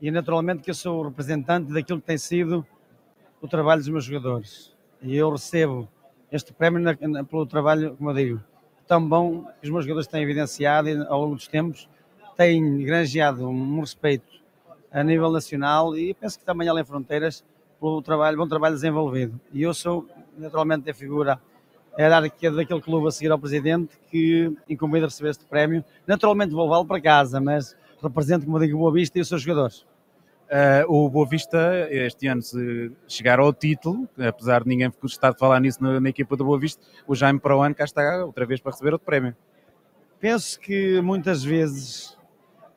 e 0.01 0.11
naturalmente 0.11 0.63
que 0.63 0.71
eu 0.71 0.75
sou 0.75 1.01
o 1.01 1.05
representante 1.09 1.73
daquilo 1.73 2.01
que 2.01 2.07
tem 2.07 2.19
sido 2.19 2.67
o 3.41 3.49
trabalho 3.49 3.81
dos 3.81 3.89
meus 3.89 4.05
jogadores. 4.05 4.73
E 5.01 5.17
eu 5.17 5.31
recebo 5.31 5.89
este 6.31 6.53
prémio 6.53 6.81
na, 6.81 6.97
na, 7.01 7.25
pelo 7.25 7.47
trabalho, 7.47 7.97
como 7.97 8.11
eu 8.11 8.15
digo, 8.15 8.41
tão 8.87 9.09
bom 9.09 9.45
que 9.61 9.65
os 9.65 9.71
meus 9.71 9.85
jogadores 9.85 10.07
têm 10.09 10.23
evidenciado 10.23 10.89
ao 11.09 11.21
longo 11.21 11.35
dos 11.35 11.49
tempos, 11.49 11.89
têm 12.37 12.85
granjeado 12.85 13.49
um 13.49 13.81
respeito 13.81 14.41
a 14.91 15.03
nível 15.03 15.31
nacional 15.31 15.97
e 15.97 16.15
penso 16.15 16.39
que 16.39 16.45
também 16.45 16.69
além 16.69 16.85
fronteiras 16.85 17.45
pelo 17.81 18.03
trabalho, 18.03 18.37
bom 18.37 18.47
trabalho 18.47 18.75
desenvolvido. 18.75 19.41
E 19.53 19.63
eu 19.63 19.75
sou 19.75 20.09
naturalmente 20.37 20.89
a 20.91 20.95
figura 20.95 21.41
é 21.97 22.09
dar 22.09 22.25
aqui 22.25 22.51
daquele 22.51 22.81
clube 22.81 23.09
a 23.09 23.11
seguir 23.11 23.31
ao 23.31 23.39
presidente 23.39 23.99
que 24.11 24.53
incumbido 24.69 25.05
a 25.05 25.09
receber 25.09 25.31
este 25.31 25.45
prémio. 25.45 25.85
Naturalmente 26.07 26.53
vou 26.53 26.65
levá-lo 26.65 26.87
para 26.87 27.01
casa, 27.01 27.41
mas 27.41 27.77
represento, 28.03 28.47
como 28.47 28.59
digo, 28.59 28.77
o 28.77 28.81
Boa 28.81 28.93
Vista 28.93 29.19
e 29.19 29.23
os 29.23 29.29
seus 29.29 29.43
jogadores. 29.43 29.85
Uh, 30.53 30.85
o 30.87 31.09
Boa 31.09 31.27
Vista, 31.27 31.89
este 31.91 32.27
ano, 32.27 32.43
se 32.43 32.93
chegar 33.09 33.39
ao 33.39 33.53
título, 33.55 34.09
apesar 34.19 34.63
de 34.63 34.69
ninguém 34.69 34.93
estar 35.05 35.31
a 35.31 35.35
falar 35.35 35.61
nisso 35.61 35.83
na, 35.83 35.99
na, 35.99 36.09
equipa 36.09 36.37
do 36.37 36.45
Boa 36.45 36.59
Vista, 36.59 36.83
o 37.07 37.15
Jaime 37.15 37.39
para 37.39 37.57
o 37.57 37.63
ano 37.63 37.75
cá 37.75 37.85
está 37.85 38.25
outra 38.25 38.45
vez 38.45 38.61
para 38.61 38.73
receber 38.73 38.93
outro 38.93 39.07
prémio. 39.07 39.35
Penso 40.21 40.61
que 40.61 41.01
muitas 41.01 41.43
vezes 41.43 42.19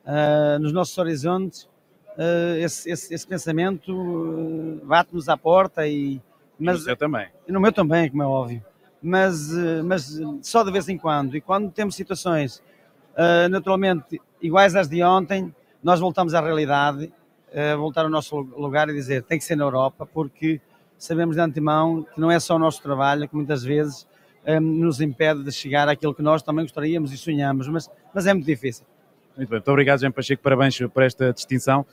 uh, 0.06 0.58
nos 0.58 0.72
nossos 0.72 0.96
horizontes 0.96 1.64
uh, 2.16 2.56
esse, 2.58 2.90
esse, 2.90 3.12
esse, 3.14 3.26
pensamento 3.26 4.80
bate-nos 4.84 5.28
à 5.28 5.36
porta 5.36 5.86
e. 5.86 6.20
Mas, 6.58 6.78
no 6.78 6.84
seu 6.84 6.96
também. 6.96 7.28
No 7.46 7.60
meu 7.60 7.72
também, 7.72 8.08
como 8.10 8.22
é 8.22 8.26
óbvio. 8.26 8.64
Mas, 9.06 9.50
mas 9.84 10.20
só 10.42 10.64
de 10.64 10.72
vez 10.72 10.88
em 10.88 10.98
quando. 10.98 11.36
E 11.36 11.40
quando 11.40 11.70
temos 11.70 11.94
situações 11.94 12.62
naturalmente 13.50 14.20
iguais 14.42 14.74
às 14.74 14.88
de 14.88 15.02
ontem, 15.02 15.54
nós 15.82 16.00
voltamos 16.00 16.34
à 16.34 16.40
realidade 16.40 17.12
voltar 17.78 18.02
ao 18.02 18.10
nosso 18.10 18.36
lugar 18.36 18.88
e 18.88 18.92
dizer 18.92 19.22
tem 19.22 19.38
que 19.38 19.44
ser 19.44 19.56
na 19.56 19.64
Europa, 19.64 20.04
porque 20.04 20.60
sabemos 20.98 21.36
de 21.36 21.42
antemão 21.42 22.02
que 22.02 22.20
não 22.20 22.30
é 22.30 22.38
só 22.40 22.56
o 22.56 22.58
nosso 22.58 22.82
trabalho, 22.82 23.28
que 23.28 23.34
muitas 23.34 23.62
vezes 23.62 24.06
um, 24.46 24.60
nos 24.60 25.00
impede 25.00 25.42
de 25.44 25.52
chegar 25.52 25.88
àquilo 25.88 26.14
que 26.14 26.22
nós 26.22 26.42
também 26.42 26.64
gostaríamos 26.64 27.12
e 27.12 27.16
sonhamos, 27.16 27.68
mas, 27.68 27.90
mas 28.12 28.26
é 28.26 28.34
muito 28.34 28.46
difícil. 28.46 28.84
Muito 29.36 29.48
bem, 29.48 29.58
muito 29.58 29.70
obrigado, 29.70 30.00
Jean 30.00 30.10
Pacheco, 30.10 30.42
parabéns 30.42 30.78
por 30.92 31.02
esta 31.02 31.32
distinção. 31.32 31.86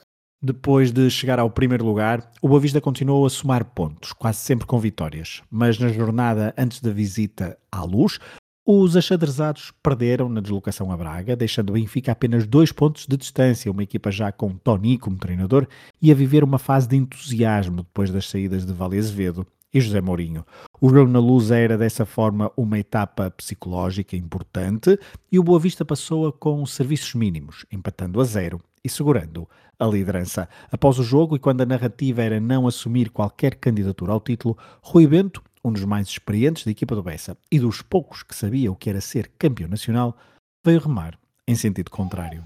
Depois 0.45 0.91
de 0.91 1.09
chegar 1.09 1.39
ao 1.39 1.49
primeiro 1.49 1.85
lugar, 1.85 2.29
o 2.41 2.49
Boa 2.49 2.59
Vista 2.59 2.81
continuou 2.81 3.25
a 3.25 3.29
somar 3.29 3.63
pontos, 3.63 4.11
quase 4.11 4.39
sempre 4.39 4.67
com 4.67 4.77
vitórias. 4.77 5.41
Mas 5.49 5.79
na 5.79 5.87
jornada 5.87 6.53
antes 6.57 6.81
da 6.81 6.91
visita 6.91 7.57
à 7.71 7.81
luz, 7.85 8.19
os 8.65 8.97
achadrezados 8.97 9.71
perderam 9.81 10.27
na 10.27 10.41
deslocação 10.41 10.91
a 10.91 10.97
Braga, 10.97 11.33
deixando 11.33 11.69
o 11.69 11.73
Benfica 11.73 12.11
apenas 12.11 12.45
dois 12.45 12.73
pontos 12.73 13.07
de 13.07 13.15
distância, 13.15 13.71
uma 13.71 13.83
equipa 13.83 14.11
já 14.11 14.33
com 14.33 14.49
Tony 14.57 14.97
como 14.97 15.17
treinador 15.17 15.65
e 16.01 16.11
a 16.11 16.15
viver 16.15 16.43
uma 16.43 16.59
fase 16.59 16.89
de 16.89 16.97
entusiasmo 16.97 17.77
depois 17.77 18.11
das 18.11 18.29
saídas 18.29 18.65
de 18.65 18.73
Vale 18.73 18.97
Azevedo 18.97 19.47
e 19.73 19.81
José 19.81 20.01
Mourinho. 20.01 20.45
O 20.79 20.89
jogo 20.89 21.11
na 21.11 21.19
luz 21.19 21.51
era 21.51 21.77
dessa 21.77 22.05
forma 22.05 22.51
uma 22.55 22.77
etapa 22.77 23.31
psicológica 23.31 24.15
importante 24.15 24.99
e 25.31 25.39
o 25.39 25.43
Boa 25.43 25.59
Vista 25.59 25.83
passou-a 25.83 26.31
com 26.31 26.65
serviços 26.65 27.13
mínimos, 27.15 27.65
empatando 27.71 28.21
a 28.21 28.23
zero 28.23 28.61
e 28.83 28.89
segurando 28.89 29.47
a 29.79 29.85
liderança. 29.85 30.47
Após 30.71 30.99
o 30.99 31.03
jogo 31.03 31.35
e 31.35 31.39
quando 31.39 31.61
a 31.61 31.65
narrativa 31.65 32.21
era 32.21 32.39
não 32.39 32.67
assumir 32.67 33.09
qualquer 33.09 33.55
candidatura 33.55 34.11
ao 34.11 34.19
título, 34.19 34.57
Rui 34.81 35.07
Bento 35.07 35.41
um 35.63 35.71
dos 35.71 35.85
mais 35.85 36.07
experientes 36.07 36.65
da 36.65 36.71
equipa 36.71 36.95
do 36.95 37.01
Bessa 37.01 37.37
e 37.51 37.57
dos 37.57 37.81
poucos 37.81 38.21
que 38.21 38.35
sabia 38.35 38.71
o 38.71 38.75
que 38.75 38.89
era 38.89 38.99
ser 38.99 39.31
campeão 39.37 39.69
nacional, 39.69 40.17
veio 40.63 40.81
remar 40.81 41.17
em 41.47 41.55
sentido 41.55 41.89
contrário. 41.89 42.43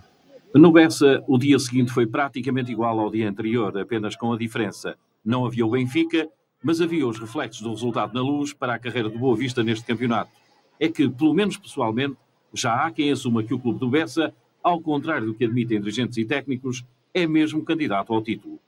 No 0.53 0.71
Bessa, 0.71 1.23
o 1.27 1.37
dia 1.37 1.57
seguinte 1.59 1.91
foi 1.91 2.05
praticamente 2.05 2.71
igual 2.71 2.99
ao 2.99 3.11
dia 3.11 3.29
anterior, 3.29 3.77
apenas 3.77 4.15
com 4.15 4.31
a 4.31 4.37
diferença. 4.37 4.95
Não 5.25 5.45
havia 5.45 5.65
o 5.65 5.71
Benfica, 5.71 6.27
mas 6.63 6.81
havia 6.81 7.07
os 7.07 7.19
reflexos 7.19 7.61
do 7.61 7.69
resultado 7.69 8.13
na 8.13 8.21
luz 8.21 8.53
para 8.53 8.75
a 8.75 8.79
carreira 8.79 9.09
do 9.09 9.19
Boa 9.19 9.35
Vista 9.35 9.63
neste 9.63 9.85
campeonato. 9.85 10.31
É 10.79 10.89
que, 10.89 11.09
pelo 11.09 11.33
menos 11.33 11.57
pessoalmente, 11.57 12.17
já 12.53 12.85
há 12.85 12.91
quem 12.91 13.11
assuma 13.11 13.43
que 13.43 13.53
o 13.53 13.59
clube 13.59 13.79
do 13.79 13.89
Bessa, 13.89 14.33
ao 14.63 14.81
contrário 14.81 15.27
do 15.27 15.33
que 15.33 15.45
admitem 15.45 15.79
dirigentes 15.79 16.17
e 16.17 16.25
técnicos, 16.25 16.85
é 17.13 17.25
mesmo 17.27 17.63
candidato 17.63 18.13
ao 18.13 18.23
título. 18.23 18.59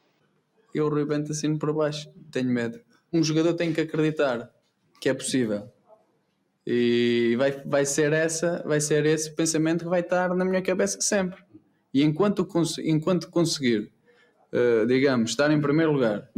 Eu, 0.73 0.89
Rui 0.89 1.05
Bento, 1.05 1.31
assino 1.31 1.57
por 1.57 1.73
baixo. 1.73 2.09
Tenho 2.31 2.49
medo 2.49 2.79
um 3.11 3.23
jogador 3.23 3.53
tem 3.53 3.73
que 3.73 3.81
acreditar 3.81 4.49
que 5.01 5.09
é 5.09 5.13
possível. 5.13 5.71
E 6.65 7.35
vai, 7.37 7.51
vai 7.65 7.85
ser 7.85 8.13
essa, 8.13 8.63
vai 8.65 8.79
ser 8.79 9.05
esse 9.05 9.33
pensamento 9.33 9.83
que 9.83 9.89
vai 9.89 10.01
estar 10.01 10.35
na 10.35 10.45
minha 10.45 10.61
cabeça 10.61 11.01
sempre. 11.01 11.41
E 11.93 12.03
enquanto, 12.03 12.47
enquanto 12.83 13.29
conseguir, 13.29 13.91
uh, 14.53 14.85
digamos, 14.85 15.31
estar 15.31 15.49
em 15.51 15.59
primeiro 15.59 15.91
lugar, 15.91 16.29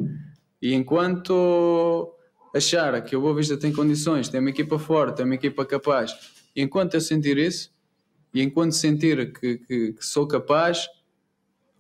e 0.62 0.74
enquanto 0.74 2.14
achar 2.56 3.02
que 3.04 3.16
o 3.16 3.22
Boa 3.22 3.36
Vista 3.36 3.58
tem 3.58 3.72
condições, 3.72 4.30
tem 4.30 4.40
uma 4.40 4.50
equipa 4.50 4.78
forte, 4.78 5.18
tem 5.18 5.26
uma 5.26 5.36
equipa 5.36 5.66
capaz, 5.66 6.14
e 6.56 6.62
enquanto 6.62 6.94
eu 6.94 7.02
sentir 7.02 7.38
isso, 7.38 7.72
e 8.34 8.42
enquanto 8.42 8.74
sentir 8.74 9.34
que, 9.34 9.58
que, 9.58 9.94
que 9.94 10.06
sou 10.06 10.28
capaz, 10.28 10.88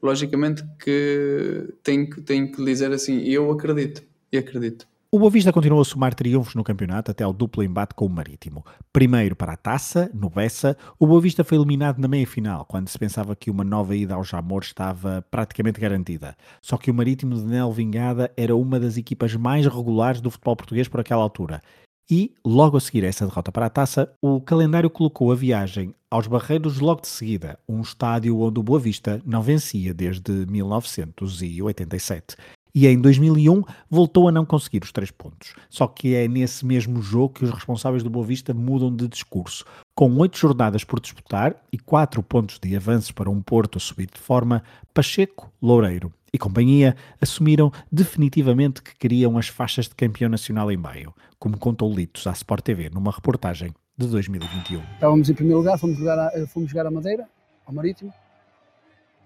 logicamente 0.01 0.63
que 0.79 1.73
tenho, 1.83 2.09
tenho 2.23 2.51
que 2.51 2.63
dizer 2.63 2.91
assim, 2.91 3.21
eu 3.21 3.51
acredito 3.51 4.01
e 4.31 4.37
acredito. 4.37 4.87
O 5.13 5.19
Boavista 5.19 5.51
continuou 5.51 5.81
a 5.81 5.83
somar 5.83 6.15
triunfos 6.15 6.55
no 6.55 6.63
campeonato 6.63 7.11
até 7.11 7.21
ao 7.21 7.33
duplo 7.33 7.61
embate 7.61 7.93
com 7.93 8.05
o 8.05 8.09
Marítimo. 8.09 8.65
Primeiro 8.93 9.35
para 9.35 9.51
a 9.51 9.57
taça, 9.57 10.09
no 10.13 10.29
Bessa, 10.29 10.77
o 10.97 11.05
Boavista 11.05 11.43
foi 11.43 11.57
eliminado 11.57 11.99
na 11.99 12.07
meia-final, 12.07 12.63
quando 12.63 12.87
se 12.87 12.97
pensava 12.97 13.35
que 13.35 13.51
uma 13.51 13.65
nova 13.65 13.93
ida 13.93 14.15
ao 14.15 14.23
Jamor 14.23 14.61
estava 14.61 15.21
praticamente 15.29 15.81
garantida. 15.81 16.33
Só 16.61 16.77
que 16.77 16.89
o 16.89 16.93
Marítimo 16.93 17.35
de 17.35 17.43
Nel 17.43 17.73
Vingada 17.73 18.31
era 18.37 18.55
uma 18.55 18.79
das 18.79 18.95
equipas 18.95 19.35
mais 19.35 19.65
regulares 19.65 20.21
do 20.21 20.31
futebol 20.31 20.55
português 20.55 20.87
por 20.87 21.01
aquela 21.01 21.23
altura. 21.23 21.61
E, 22.09 22.33
logo 22.45 22.77
a 22.77 22.79
seguir 22.79 23.03
a 23.03 23.09
essa 23.09 23.25
derrota 23.25 23.51
para 23.51 23.65
a 23.65 23.69
taça, 23.69 24.09
o 24.21 24.39
calendário 24.39 24.89
colocou 24.89 25.29
a 25.29 25.35
viagem 25.35 25.93
aos 26.09 26.25
Barreiros 26.25 26.79
logo 26.79 27.01
de 27.01 27.09
seguida, 27.09 27.59
um 27.67 27.81
estádio 27.81 28.39
onde 28.39 28.61
o 28.61 28.63
Boa 28.63 28.79
Vista 28.79 29.21
não 29.25 29.41
vencia 29.41 29.93
desde 29.93 30.45
1987 30.45 32.37
e 32.73 32.87
em 32.87 32.99
2001 32.99 33.63
voltou 33.89 34.27
a 34.27 34.31
não 34.31 34.45
conseguir 34.45 34.83
os 34.83 34.91
três 34.91 35.11
pontos. 35.11 35.53
Só 35.69 35.87
que 35.87 36.15
é 36.15 36.27
nesse 36.27 36.65
mesmo 36.65 37.01
jogo 37.01 37.35
que 37.35 37.45
os 37.45 37.51
responsáveis 37.51 38.03
do 38.03 38.09
Boa 38.09 38.25
Vista 38.25 38.53
mudam 38.53 38.95
de 38.95 39.07
discurso. 39.07 39.65
Com 39.93 40.15
oito 40.17 40.37
jornadas 40.37 40.83
por 40.83 40.99
disputar 40.99 41.55
e 41.71 41.77
quatro 41.77 42.23
pontos 42.23 42.59
de 42.59 42.75
avanço 42.75 43.13
para 43.13 43.29
um 43.29 43.41
Porto 43.41 43.77
a 43.77 43.81
subir 43.81 44.09
de 44.11 44.19
forma, 44.19 44.63
Pacheco, 44.93 45.51
Loureiro 45.61 46.11
e 46.33 46.37
companhia 46.37 46.95
assumiram 47.19 47.71
definitivamente 47.91 48.81
que 48.81 48.95
queriam 48.95 49.37
as 49.37 49.47
faixas 49.47 49.87
de 49.87 49.95
campeão 49.95 50.29
nacional 50.29 50.71
em 50.71 50.77
maio, 50.77 51.13
como 51.37 51.57
contou 51.57 51.93
Litos 51.93 52.25
à 52.25 52.31
Sport 52.31 52.63
TV 52.63 52.89
numa 52.89 53.11
reportagem 53.11 53.73
de 53.97 54.07
2021. 54.07 54.81
Estávamos 54.93 55.29
em 55.29 55.33
primeiro 55.33 55.59
lugar, 55.59 55.77
fomos 55.77 55.97
jogar 55.97 56.17
a, 56.17 56.47
fomos 56.47 56.69
jogar 56.69 56.85
a 56.85 56.91
Madeira, 56.91 57.27
ao 57.65 57.73
Marítimo, 57.73 58.13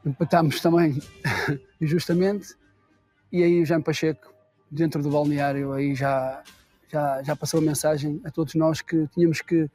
empatámos 0.06 0.60
também 0.60 1.00
injustamente 1.80 2.56
e 3.32 3.44
aí 3.44 3.62
o 3.62 3.66
Jean 3.66 3.82
Pacheco, 3.82 4.34
dentro 4.70 5.02
do 5.02 5.10
balneário, 5.10 5.74
aí 5.74 5.96
já, 5.96 6.44
já, 6.90 7.24
já 7.24 7.36
passou 7.36 7.60
a 7.60 7.64
mensagem 7.64 8.22
a 8.24 8.32
todos 8.32 8.56
nós 8.56 8.82
que 8.82 9.08
tínhamos 9.14 9.42
que, 9.42 9.70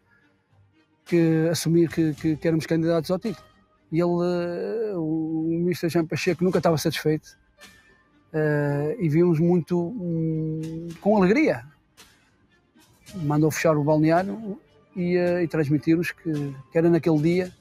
que 1.05 1.49
assumir 1.51 1.89
que, 1.89 2.15
que, 2.15 2.37
que 2.37 2.49
éramos 2.49 2.67
candidatos 2.67 3.11
ao 3.11 3.19
título. 3.19 3.47
E 3.93 4.01
ele, 4.01 4.13
eh, 4.23 4.93
o 4.95 5.47
ministro 5.49 5.89
Jean 5.89 6.07
Pacheco, 6.07 6.45
nunca 6.45 6.59
estava 6.59 6.79
satisfeito 6.79 7.37
uh, 8.33 9.01
e 9.01 9.09
vimos 9.09 9.41
muito 9.41 9.79
um, 9.79 10.89
com 11.01 11.17
alegria. 11.17 11.65
Mandou 13.17 13.51
fechar 13.51 13.77
o 13.77 13.83
balneário 13.83 14.61
e, 14.95 15.17
uh, 15.17 15.41
e 15.41 15.49
transmitir-nos 15.49 16.13
que, 16.13 16.33
que, 16.71 16.79
era 16.79 16.89
naquele 16.89 17.21
dia 17.21 17.53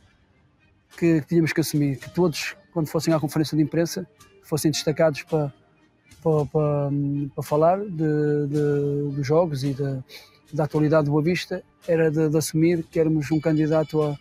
que, 0.97 1.21
que 1.21 1.27
tínhamos 1.27 1.51
que 1.51 1.61
assumir, 1.61 1.97
que 1.97 2.09
todos, 2.11 2.55
quando 2.71 2.87
fossem 2.87 3.13
à 3.13 3.19
conferência 3.19 3.57
de 3.57 3.63
imprensa, 3.63 4.07
fossem 4.43 4.71
destacados 4.71 5.23
para 5.23 5.51
para, 6.21 6.45
para, 6.45 6.89
para 7.35 7.43
falar 7.43 7.79
de, 7.79 8.47
de, 8.47 9.15
dos 9.15 9.25
jogos 9.25 9.63
e 9.63 9.73
da 10.53 10.63
atualidade 10.63 11.05
do 11.05 11.11
Boa 11.11 11.23
Vista 11.23 11.63
era 11.87 12.09
de, 12.09 12.29
de 12.29 12.37
assumir 12.37 12.83
que 12.83 12.99
éramos 12.99 13.31
um 13.31 13.39
candidato 13.39 14.01
a, 14.01 14.17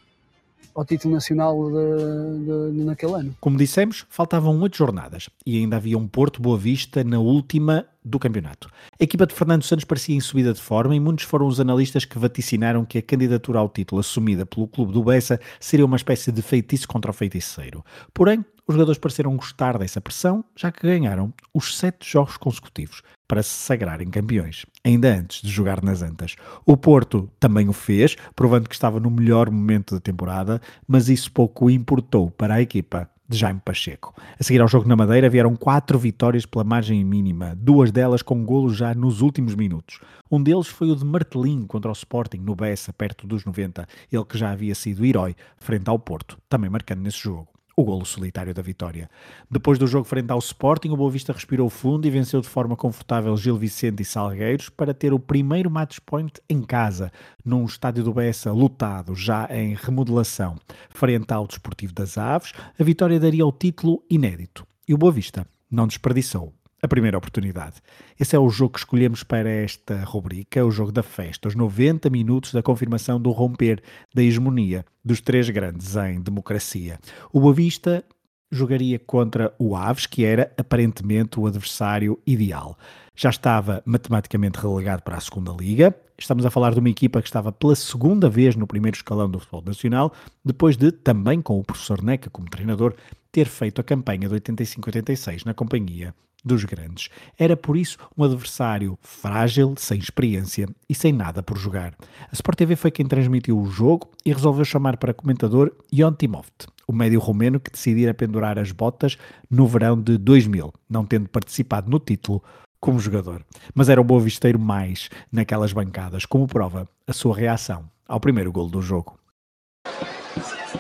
ao 0.75 0.85
título 0.85 1.15
nacional 1.15 1.57
de, 1.71 2.77
de, 2.77 2.85
naquele 2.85 3.15
ano. 3.15 3.37
Como 3.41 3.59
dissemos, 3.59 4.07
faltavam 4.09 4.61
oito 4.61 4.77
jornadas 4.77 5.29
e 5.45 5.59
ainda 5.59 5.77
havia 5.77 5.99
um 5.99 6.07
Porto 6.07 6.41
Boa 6.41 6.57
Vista 6.57 7.03
na 7.03 7.19
última 7.19 7.85
do 8.05 8.19
campeonato. 8.19 8.71
A 8.99 9.03
equipa 9.03 9.27
de 9.27 9.35
Fernando 9.35 9.65
Santos 9.65 9.85
parecia 9.85 10.15
em 10.15 10.21
subida 10.21 10.53
de 10.53 10.61
forma 10.61 10.95
e 10.95 11.01
muitos 11.01 11.25
foram 11.25 11.47
os 11.47 11.59
analistas 11.59 12.05
que 12.05 12.19
vaticinaram 12.19 12.85
que 12.85 12.99
a 12.99 13.03
candidatura 13.03 13.59
ao 13.59 13.69
título 13.69 14.01
assumida 14.01 14.47
pelo 14.47 14.69
clube 14.69 14.93
do 14.93 15.03
Bessa 15.03 15.41
seria 15.59 15.85
uma 15.85 15.97
espécie 15.97 16.31
de 16.31 16.43
feitiço 16.43 16.87
contra 16.87 17.11
o 17.11 17.15
feiticeiro. 17.15 17.85
Porém, 18.15 18.45
os 18.67 18.75
jogadores 18.75 18.99
pareceram 18.99 19.37
gostar 19.37 19.79
dessa 19.79 20.01
pressão, 20.01 20.45
já 20.55 20.71
que 20.71 20.87
ganharam 20.87 21.33
os 21.53 21.77
sete 21.77 22.09
jogos 22.09 22.37
consecutivos 22.37 23.03
para 23.29 23.43
se 23.43 23.51
sagrarem 23.51 24.09
campeões, 24.09 24.65
ainda 24.83 25.15
antes 25.15 25.43
de 25.43 25.51
jogar 25.51 25.83
nas 25.83 26.01
Antas. 26.01 26.35
O 26.65 26.77
Porto 26.77 27.31
também 27.39 27.69
o 27.69 27.73
fez, 27.75 28.17
provando 28.35 28.69
que 28.69 28.75
estava 28.75 28.99
no 28.99 29.11
melhor 29.11 29.51
momento 29.51 29.95
da 29.95 30.01
temporada, 30.01 30.61
mas 30.87 31.11
isso 31.11 31.31
pouco 31.31 31.69
importou 31.69 32.31
para 32.31 32.55
a 32.55 32.63
equipa 32.63 33.09
de 33.29 33.37
Jaime 33.37 33.61
Pacheco. 33.63 34.15
A 34.41 34.43
seguir 34.43 34.63
ao 34.63 34.69
jogo 34.69 34.89
na 34.89 34.97
Madeira 34.97 35.29
vieram 35.29 35.55
quatro 35.55 35.99
vitórias 35.99 36.47
pela 36.47 36.65
margem 36.65 37.05
mínima, 37.05 37.55
duas 37.55 37.93
delas 37.93 38.23
com 38.23 38.43
golos 38.43 38.75
já 38.75 38.95
nos 38.95 39.21
últimos 39.21 39.55
minutos. 39.55 40.01
Um 40.31 40.43
deles 40.43 40.67
foi 40.67 40.91
o 40.91 40.97
de 40.97 41.05
Martelinho 41.05 41.67
contra 41.67 41.91
o 41.91 41.93
Sporting 41.93 42.39
no 42.39 42.57
Bessa, 42.57 42.93
perto 42.93 43.27
dos 43.27 43.45
90, 43.45 43.87
ele 44.11 44.25
que 44.25 44.39
já 44.39 44.51
havia 44.51 44.75
sido 44.75 45.05
herói 45.05 45.37
frente 45.59 45.89
ao 45.91 45.99
Porto, 45.99 46.39
também 46.49 46.71
marcando 46.71 47.03
nesse 47.03 47.19
jogo 47.19 47.58
o 47.79 47.85
golo 47.85 48.05
solitário 48.05 48.53
da 48.53 48.61
vitória. 48.61 49.09
Depois 49.49 49.79
do 49.79 49.87
jogo 49.87 50.05
frente 50.05 50.33
ao 50.33 50.41
Sporting, 50.41 50.89
o 50.89 50.97
Boa 50.97 51.13
Vista 51.13 51.33
respirou 51.33 51.71
fundo 51.71 52.09
e 52.09 52.11
venceu 52.11 52.41
de 52.41 52.49
forma 52.49 52.75
confortável 52.75 53.37
Gil 53.37 53.57
Vicente 53.57 54.03
e 54.03 54.05
Salgueiros 54.05 54.69
para 54.69 54.93
ter 54.93 55.13
o 55.13 55.19
primeiro 55.21 55.71
match 55.71 55.99
point 56.05 56.41
em 56.51 56.61
casa, 56.61 57.13
num 57.45 57.65
estádio 57.65 58.03
do 58.03 58.13
Bessa 58.13 58.51
lotado, 58.51 59.15
já 59.15 59.47
em 59.49 59.77
remodelação. 59.77 60.57
Frente 60.91 61.33
ao 61.33 61.47
Desportivo 61.47 61.93
das 61.93 62.19
Aves, 62.19 62.53
a 62.77 62.83
vitória 62.83 63.21
daria 63.21 63.47
o 63.47 63.53
título 63.53 64.03
inédito. 64.11 64.67
E 64.89 64.93
o 64.93 64.99
Boa 64.99 65.13
Vista 65.13 65.47
não 65.71 65.87
desperdiçou 65.87 66.53
a 66.83 66.89
primeira 66.89 67.19
oportunidade. 67.19 67.77
Esse 68.19 68.37
é 68.37 68.39
o 68.39 68.49
jogo 68.49 68.75
que 68.75 68.79
escolhemos 68.79 69.23
para 69.23 69.49
esta 69.49 70.05
rubrica, 70.05 70.65
o 70.65 70.71
jogo 70.71 70.93
da 70.93 71.03
festa, 71.03 71.49
os 71.49 71.55
90 71.55 72.09
minutos 72.11 72.53
da 72.53 72.63
confirmação 72.63 73.21
do 73.21 73.31
romper 73.31 73.83
da 74.15 74.23
hegemonia 74.23 74.85
dos 75.05 75.21
três 75.21 75.51
grandes 75.51 75.97
em 75.97 76.21
democracia. 76.21 76.99
O 77.33 77.41
Boavista 77.41 78.05
jogaria 78.51 78.99
contra 78.99 79.53
o 79.59 79.77
Aves, 79.77 80.07
que 80.07 80.25
era 80.25 80.53
aparentemente 80.57 81.39
o 81.39 81.47
adversário 81.47 82.19
ideal. 82.27 82.79
Já 83.15 83.31
estava 83.31 83.83
matematicamente 83.85 84.59
relegado 84.59 85.03
para 85.03 85.17
a 85.17 85.21
segunda 85.21 85.53
liga. 85.53 85.95
Estamos 86.17 86.47
a 86.47 86.51
falar 86.51 86.73
de 86.73 86.79
uma 86.79 86.89
equipa 86.89 87.21
que 87.21 87.29
estava 87.29 87.53
pela 87.53 87.75
segunda 87.75 88.31
vez 88.31 88.57
no 88.57 88.67
primeiro 88.67 88.97
escalão 88.97 89.29
do 89.29 89.39
futebol 89.39 89.63
nacional, 89.67 90.13
depois 90.45 90.77
de, 90.77 90.91
também 90.91 91.43
com 91.43 91.59
o 91.59 91.65
professor 91.65 92.03
Neca 92.03 92.31
como 92.31 92.49
treinador, 92.49 92.95
ter 93.31 93.47
feito 93.47 93.81
a 93.81 93.85
campanha 93.85 94.29
de 94.29 94.35
85-86 94.35 95.45
na 95.45 95.53
companhia 95.53 96.15
dos 96.45 96.65
grandes. 96.65 97.09
Era 97.39 97.57
por 97.57 97.77
isso 97.77 97.99
um 98.17 98.25
adversário 98.25 98.99
frágil, 99.03 99.75
sem 99.77 99.99
experiência 99.99 100.69
e 100.89 100.95
sem 100.95 101.13
nada 101.13 101.43
por 101.43 101.59
jogar. 101.59 101.95
A 102.31 102.33
Sport 102.33 102.59
TV 102.59 102.77
foi 102.77 102.91
quem 102.91 103.07
transmitiu 103.07 103.59
o 103.59 103.71
jogo 103.71 104.11
e 104.25 104.33
resolveu 104.33 104.65
chamar 104.65 104.97
para 104.97 105.15
comentador 105.15 105.73
Ion 105.93 106.13
Timoft, 106.13 106.67
o 106.87 106.93
médio 106.93 107.21
romeno 107.21 107.61
que 107.61 107.71
decidira 107.71 108.15
pendurar 108.15 108.59
as 108.59 108.73
botas 108.73 109.19
no 109.51 109.67
verão 109.67 110.01
de 110.01 110.17
2000, 110.17 110.73
não 110.89 111.05
tendo 111.05 111.29
participado 111.29 111.91
no 111.91 111.99
título 111.99 112.43
como 112.81 113.01
jogador. 113.01 113.45
Mas 113.75 113.89
era 113.89 114.01
o 114.01 114.05
boa 114.05 114.21
visteiro 114.21 114.59
mais 114.59 115.11
naquelas 115.31 115.73
bancadas, 115.73 116.25
como 116.25 116.47
prova 116.47 116.89
a 117.07 117.13
sua 117.13 117.37
reação 117.37 117.91
ao 118.07 118.21
primeiro 118.21 118.53
golo 118.53 118.71
do 118.71 118.81
jogo. 118.81 119.19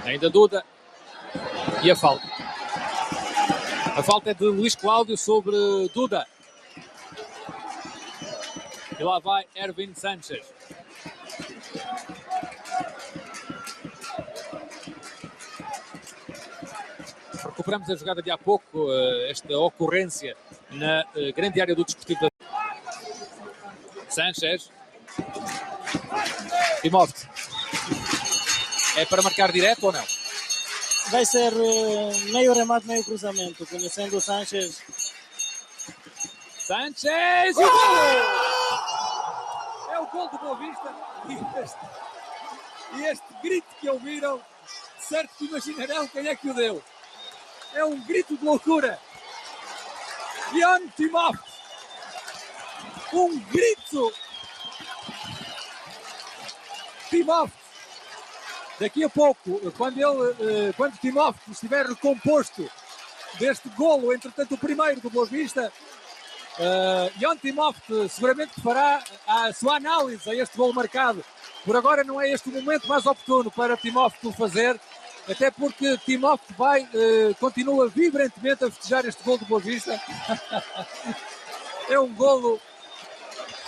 Ainda 0.04 0.30
Duda 0.30 0.64
e 1.82 1.90
a 1.90 1.96
falta. 1.96 2.47
A 3.98 4.02
falta 4.04 4.30
é 4.30 4.34
de 4.34 4.44
Luís 4.44 4.76
Cláudio 4.76 5.18
sobre 5.18 5.56
Duda. 5.92 6.24
E 8.96 9.02
lá 9.02 9.18
vai 9.18 9.44
Erwin 9.56 9.92
Sanchez. 9.92 10.46
Recuperamos 17.44 17.90
a 17.90 17.96
jogada 17.96 18.22
de 18.22 18.30
há 18.30 18.38
pouco, 18.38 18.86
eh, 18.88 19.32
esta 19.32 19.58
ocorrência 19.58 20.36
na 20.70 21.04
eh, 21.16 21.32
grande 21.32 21.60
área 21.60 21.74
do 21.74 21.84
Desportivo. 21.84 22.30
Sanchez. 24.08 24.70
Timóteo. 26.82 27.28
É 28.96 29.04
para 29.06 29.22
marcar 29.22 29.50
direto 29.50 29.86
ou 29.86 29.92
não? 29.92 30.17
Vai 31.10 31.24
ser 31.24 31.52
uh, 31.52 32.32
meio 32.32 32.52
remate, 32.52 32.86
meio 32.86 33.04
cruzamento, 33.04 33.66
conhecendo 33.66 34.16
o 34.16 34.20
Sanchez. 34.20 34.82
Sanchez! 36.66 37.56
E 37.56 37.64
o 37.64 37.70
gol! 37.70 37.96
É 39.90 39.98
o 40.00 40.06
gol 40.06 40.28
do 40.28 40.38
Boa 40.38 40.56
Vista. 40.56 40.94
E 41.28 41.60
este, 41.62 41.78
e 42.94 43.04
este 43.06 43.26
grito 43.42 43.66
que 43.80 43.88
ouviram, 43.88 44.40
certo 45.00 45.30
que 45.38 45.46
imaginarão 45.46 46.06
quem 46.08 46.26
é 46.26 46.36
que 46.36 46.50
o 46.50 46.54
deu. 46.54 46.82
É 47.74 47.84
um 47.84 48.00
grito 48.00 48.36
de 48.36 48.44
loucura. 48.44 48.98
Ian 50.52 50.88
Timóteo. 50.96 51.42
Um 53.12 53.38
grito. 53.38 54.12
Timóteo 57.08 57.57
daqui 58.78 59.04
a 59.04 59.08
pouco, 59.08 59.60
quando 59.76 59.98
ele, 59.98 60.68
eh, 60.68 60.72
quando 60.76 60.98
Timóteo 60.98 61.52
estiver 61.52 61.86
recomposto 61.86 62.68
deste 63.38 63.68
golo, 63.70 64.12
entretanto 64.12 64.54
o 64.54 64.58
primeiro 64.58 65.00
do 65.00 65.10
Boa 65.10 65.26
Vista, 65.26 65.72
uh, 66.58 67.20
Ion 67.20 67.36
Timóteo 67.36 68.08
seguramente 68.08 68.60
fará 68.60 69.02
a 69.26 69.52
sua 69.52 69.76
análise 69.76 70.28
a 70.28 70.34
este 70.34 70.56
golo 70.56 70.72
marcado. 70.72 71.24
Por 71.64 71.76
agora 71.76 72.04
não 72.04 72.20
é 72.20 72.30
este 72.30 72.48
o 72.48 72.52
momento 72.52 72.88
mais 72.88 73.06
oportuno 73.06 73.50
para 73.50 73.76
Timóteo 73.76 74.32
fazer, 74.32 74.80
até 75.28 75.50
porque 75.50 75.98
Timóteo 75.98 76.54
vai, 76.56 76.82
uh, 76.82 77.34
continua 77.38 77.88
vibrantemente 77.88 78.64
a 78.64 78.70
festejar 78.70 79.04
este 79.04 79.22
golo 79.22 79.38
do 79.38 79.44
Boa 79.44 79.60
Vista. 79.60 80.00
é 81.88 81.98
um 81.98 82.12
golo 82.14 82.60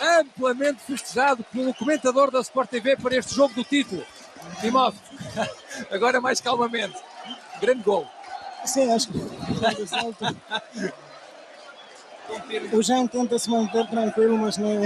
amplamente 0.00 0.80
festejado 0.80 1.44
pelo 1.44 1.74
comentador 1.74 2.30
da 2.30 2.40
Sport 2.40 2.70
TV 2.70 2.96
para 2.96 3.16
este 3.16 3.34
jogo 3.34 3.54
do 3.54 3.64
título. 3.64 4.04
Timóteo, 4.60 5.00
agora 5.90 6.20
mais 6.20 6.40
calmamente. 6.40 6.96
Grande 7.60 7.82
gol. 7.82 8.06
Sim, 8.64 8.92
acho 8.92 9.08
que. 9.08 9.18
o 12.76 12.82
Jean 12.82 13.06
tenta 13.06 13.38
se 13.38 13.50
manter 13.50 13.86
tranquilo, 13.88 14.38
mas 14.38 14.58
não 14.58 14.68
é. 14.68 14.80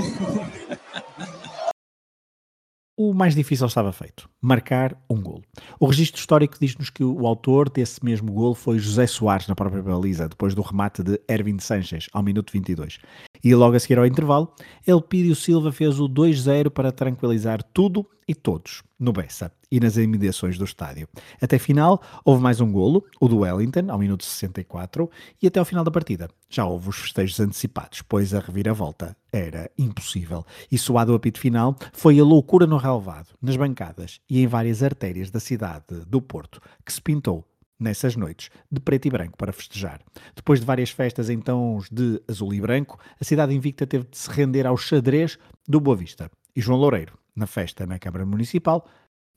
o 2.96 3.12
mais 3.12 3.34
difícil 3.34 3.66
estava 3.66 3.92
feito: 3.92 4.28
marcar 4.40 4.96
um 5.10 5.20
golo. 5.20 5.42
O 5.78 5.86
registro 5.86 6.20
histórico 6.20 6.56
diz-nos 6.60 6.90
que 6.90 7.02
o 7.02 7.26
autor 7.26 7.68
desse 7.68 8.04
mesmo 8.04 8.32
golo 8.32 8.54
foi 8.54 8.78
José 8.78 9.06
Soares 9.06 9.48
na 9.48 9.54
própria 9.54 9.82
baliza, 9.82 10.28
depois 10.28 10.54
do 10.54 10.62
remate 10.62 11.02
de 11.02 11.20
Erwin 11.28 11.58
Sanchez, 11.58 12.08
ao 12.12 12.22
minuto 12.22 12.52
22. 12.52 12.98
E 13.42 13.54
logo 13.54 13.76
a 13.76 13.80
seguir 13.80 13.98
ao 13.98 14.06
intervalo, 14.06 14.52
Elpidio 14.86 15.34
Silva 15.34 15.70
fez 15.70 16.00
o 16.00 16.08
2-0 16.08 16.70
para 16.70 16.92
tranquilizar 16.92 17.62
tudo 17.62 18.06
e 18.26 18.34
todos 18.34 18.82
no 18.98 19.12
Bessa 19.12 19.52
e 19.70 19.80
nas 19.80 19.96
imediações 19.96 20.56
do 20.56 20.64
estádio. 20.64 21.08
Até 21.40 21.58
final, 21.58 22.00
houve 22.24 22.42
mais 22.42 22.60
um 22.60 22.70
golo, 22.70 23.04
o 23.20 23.28
do 23.28 23.38
Wellington, 23.38 23.90
ao 23.90 23.98
minuto 23.98 24.24
64, 24.24 25.10
e 25.42 25.46
até 25.46 25.58
ao 25.58 25.64
final 25.64 25.84
da 25.84 25.90
partida 25.90 26.28
já 26.48 26.64
houve 26.64 26.88
os 26.88 26.96
festejos 26.96 27.38
antecipados, 27.40 28.02
pois 28.02 28.32
a 28.32 28.40
reviravolta 28.40 29.16
era 29.32 29.70
impossível. 29.76 30.44
E 30.70 30.78
soado 30.78 31.12
o 31.12 31.16
apito 31.16 31.40
final, 31.40 31.76
foi 31.92 32.18
a 32.18 32.24
loucura 32.24 32.66
no 32.66 32.76
relevado, 32.76 33.28
nas 33.42 33.56
bancadas 33.56 34.20
e 34.30 34.40
em 34.40 34.46
várias 34.46 34.82
artérias 34.82 35.30
da 35.30 35.40
cidade 35.40 36.04
do 36.06 36.22
Porto, 36.22 36.60
que 36.84 36.92
se 36.92 37.02
pintou 37.02 37.44
nessas 37.78 38.16
noites, 38.16 38.50
de 38.70 38.80
preto 38.80 39.06
e 39.06 39.10
branco 39.10 39.36
para 39.36 39.52
festejar. 39.52 40.00
Depois 40.34 40.60
de 40.60 40.66
várias 40.66 40.90
festas 40.90 41.28
em 41.28 41.40
tons 41.40 41.88
de 41.90 42.22
azul 42.28 42.54
e 42.54 42.60
branco, 42.60 42.98
a 43.20 43.24
cidade 43.24 43.54
invicta 43.54 43.86
teve 43.86 44.06
de 44.08 44.16
se 44.16 44.30
render 44.30 44.66
ao 44.66 44.76
xadrez 44.76 45.38
do 45.66 45.80
Boa 45.80 45.96
Vista. 45.96 46.30
E 46.56 46.60
João 46.60 46.78
Loureiro, 46.78 47.18
na 47.34 47.46
festa 47.46 47.86
na 47.86 47.98
Câmara 47.98 48.24
Municipal, 48.24 48.88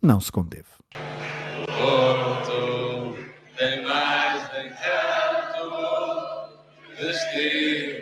não 0.01 0.19
se 0.19 0.31
conteve. 0.31 0.69
Porto 1.65 3.17
tem 3.57 3.83
mais 3.83 4.43
de 4.51 4.69
canto, 4.69 5.69
destino 6.97 7.96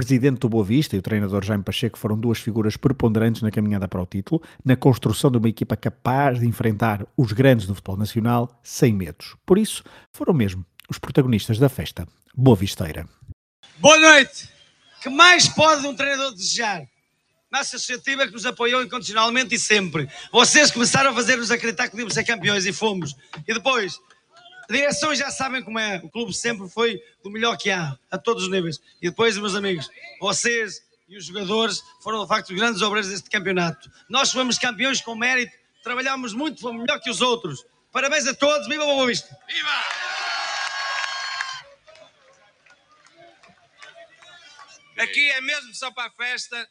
presidente 0.00 0.38
do 0.38 0.48
Boa 0.48 0.64
Vista 0.64 0.96
e 0.96 0.98
o 0.98 1.02
treinador 1.02 1.44
Jaime 1.44 1.62
Pacheco 1.62 1.98
foram 1.98 2.18
duas 2.18 2.38
figuras 2.38 2.74
preponderantes 2.74 3.42
na 3.42 3.50
caminhada 3.50 3.86
para 3.86 4.00
o 4.00 4.06
título, 4.06 4.42
na 4.64 4.74
construção 4.74 5.30
de 5.30 5.36
uma 5.36 5.48
equipa 5.50 5.76
capaz 5.76 6.40
de 6.40 6.46
enfrentar 6.46 7.06
os 7.14 7.32
grandes 7.32 7.66
do 7.66 7.74
futebol 7.74 7.98
nacional 7.98 8.58
sem 8.62 8.94
medos. 8.94 9.36
Por 9.44 9.58
isso, 9.58 9.84
foram 10.10 10.32
mesmo 10.32 10.64
os 10.88 10.96
protagonistas 10.96 11.58
da 11.58 11.68
festa 11.68 12.08
Boa 12.34 12.56
Visteira. 12.56 13.06
Boa 13.76 13.98
noite! 13.98 14.48
Que 15.02 15.10
mais 15.10 15.50
pode 15.50 15.86
um 15.86 15.94
treinador 15.94 16.32
desejar? 16.32 16.80
Nossa 17.52 17.76
associativa 17.76 18.26
que 18.26 18.32
nos 18.32 18.46
apoiou 18.46 18.82
incondicionalmente 18.82 19.54
e 19.54 19.58
sempre. 19.58 20.08
Vocês 20.32 20.70
começaram 20.70 21.10
a 21.10 21.14
fazer-nos 21.14 21.50
acreditar 21.50 21.84
que 21.84 21.90
podíamos 21.90 22.14
ser 22.14 22.24
campeões 22.24 22.64
e 22.64 22.72
fomos. 22.72 23.14
E 23.46 23.52
depois, 23.52 23.98
direções 24.70 25.18
já 25.18 25.30
sabem 25.30 25.62
como 25.62 25.78
é. 25.78 26.00
O 26.02 26.08
clube 26.08 26.32
sempre 26.32 26.68
foi 26.68 27.02
do 27.22 27.30
melhor 27.30 27.56
que 27.56 27.70
há, 27.70 27.98
a 28.10 28.18
todos 28.18 28.44
os 28.44 28.50
níveis. 28.50 28.80
E 29.00 29.08
depois, 29.08 29.36
meus 29.36 29.54
amigos, 29.54 29.90
vocês 30.20 30.82
e 31.08 31.16
os 31.16 31.24
jogadores 31.26 31.82
foram 32.02 32.22
de 32.22 32.28
facto 32.28 32.54
grandes 32.54 32.80
obreiros 32.82 33.10
deste 33.10 33.28
campeonato. 33.28 33.90
Nós 34.08 34.30
fomos 34.30 34.58
campeões 34.58 35.00
com 35.00 35.14
mérito, 35.14 35.52
trabalhámos 35.82 36.32
muito, 36.32 36.60
fomos 36.60 36.82
melhor 36.82 37.00
que 37.00 37.10
os 37.10 37.20
outros. 37.20 37.64
Parabéns 37.90 38.26
a 38.28 38.34
todos, 38.34 38.68
viva 38.68 38.84
Boa 38.84 39.06
Vista! 39.06 39.36
Viva! 39.48 39.70
Aqui 44.98 45.30
é 45.30 45.40
mesmo 45.40 45.74
só 45.74 45.90
para 45.90 46.08
a 46.08 46.10
festa. 46.12 46.68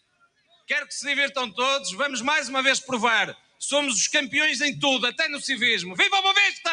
Quero 0.68 0.88
que 0.88 0.94
se 0.94 1.06
divirtam 1.06 1.52
todos. 1.52 1.92
Vamos 1.94 2.22
mais 2.22 2.48
uma 2.48 2.62
vez 2.62 2.80
provar. 2.80 3.36
Somos 3.62 3.96
os 3.96 4.08
campeões 4.08 4.62
em 4.62 4.80
tudo, 4.80 5.06
até 5.06 5.28
no 5.28 5.38
civismo. 5.38 5.94
Viva 5.94 6.16
o 6.16 6.22
Boa 6.22 6.34
Vista! 6.34 6.70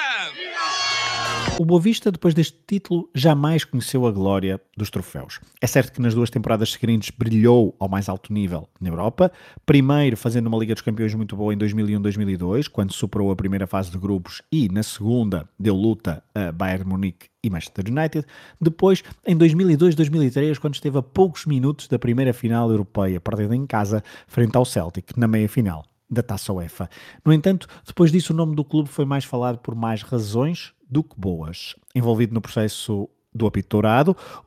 O 1.58 1.64
Boa 1.64 1.80
Vista, 1.80 2.12
depois 2.12 2.32
deste 2.32 2.56
título, 2.64 3.10
jamais 3.12 3.64
conheceu 3.64 4.06
a 4.06 4.12
glória 4.12 4.60
dos 4.76 4.88
troféus. 4.88 5.40
É 5.60 5.66
certo 5.66 5.92
que 5.92 6.00
nas 6.00 6.14
duas 6.14 6.30
temporadas 6.30 6.70
seguintes 6.70 7.10
brilhou 7.10 7.74
ao 7.80 7.88
mais 7.88 8.08
alto 8.08 8.32
nível 8.32 8.68
na 8.80 8.88
Europa, 8.88 9.32
primeiro 9.66 10.16
fazendo 10.16 10.46
uma 10.46 10.58
Liga 10.58 10.74
dos 10.74 10.82
Campeões 10.82 11.12
muito 11.12 11.34
boa 11.34 11.52
em 11.52 11.58
2001-2002, 11.58 12.68
quando 12.68 12.92
superou 12.92 13.32
a 13.32 13.36
primeira 13.36 13.66
fase 13.66 13.90
de 13.90 13.98
grupos, 13.98 14.40
e 14.52 14.68
na 14.68 14.84
segunda 14.84 15.48
deu 15.58 15.74
luta 15.74 16.22
a 16.32 16.52
Bayern 16.52 16.88
Munique 16.88 17.26
e 17.42 17.50
Manchester 17.50 17.86
United. 17.90 18.24
Depois, 18.60 19.02
em 19.26 19.36
2002-2003, 19.36 20.56
quando 20.60 20.74
esteve 20.74 20.98
a 20.98 21.02
poucos 21.02 21.46
minutos 21.46 21.88
da 21.88 21.98
primeira 21.98 22.32
final 22.32 22.70
europeia, 22.70 23.20
perdendo 23.20 23.54
em 23.54 23.66
casa 23.66 24.04
frente 24.28 24.54
ao 24.56 24.64
Celtic, 24.64 25.16
na 25.16 25.26
meia-final 25.26 25.84
da 26.10 26.22
Taça 26.22 26.52
UEFA. 26.52 26.88
No 27.24 27.32
entanto, 27.32 27.66
depois 27.86 28.12
disso 28.12 28.32
o 28.32 28.36
nome 28.36 28.54
do 28.54 28.64
clube 28.64 28.88
foi 28.88 29.04
mais 29.04 29.24
falado 29.24 29.58
por 29.58 29.74
mais 29.74 30.02
razões 30.02 30.72
do 30.88 31.02
que 31.02 31.18
boas. 31.18 31.74
Envolvido 31.94 32.34
no 32.34 32.40
processo 32.40 33.08
do 33.34 33.46
apito 33.46 33.80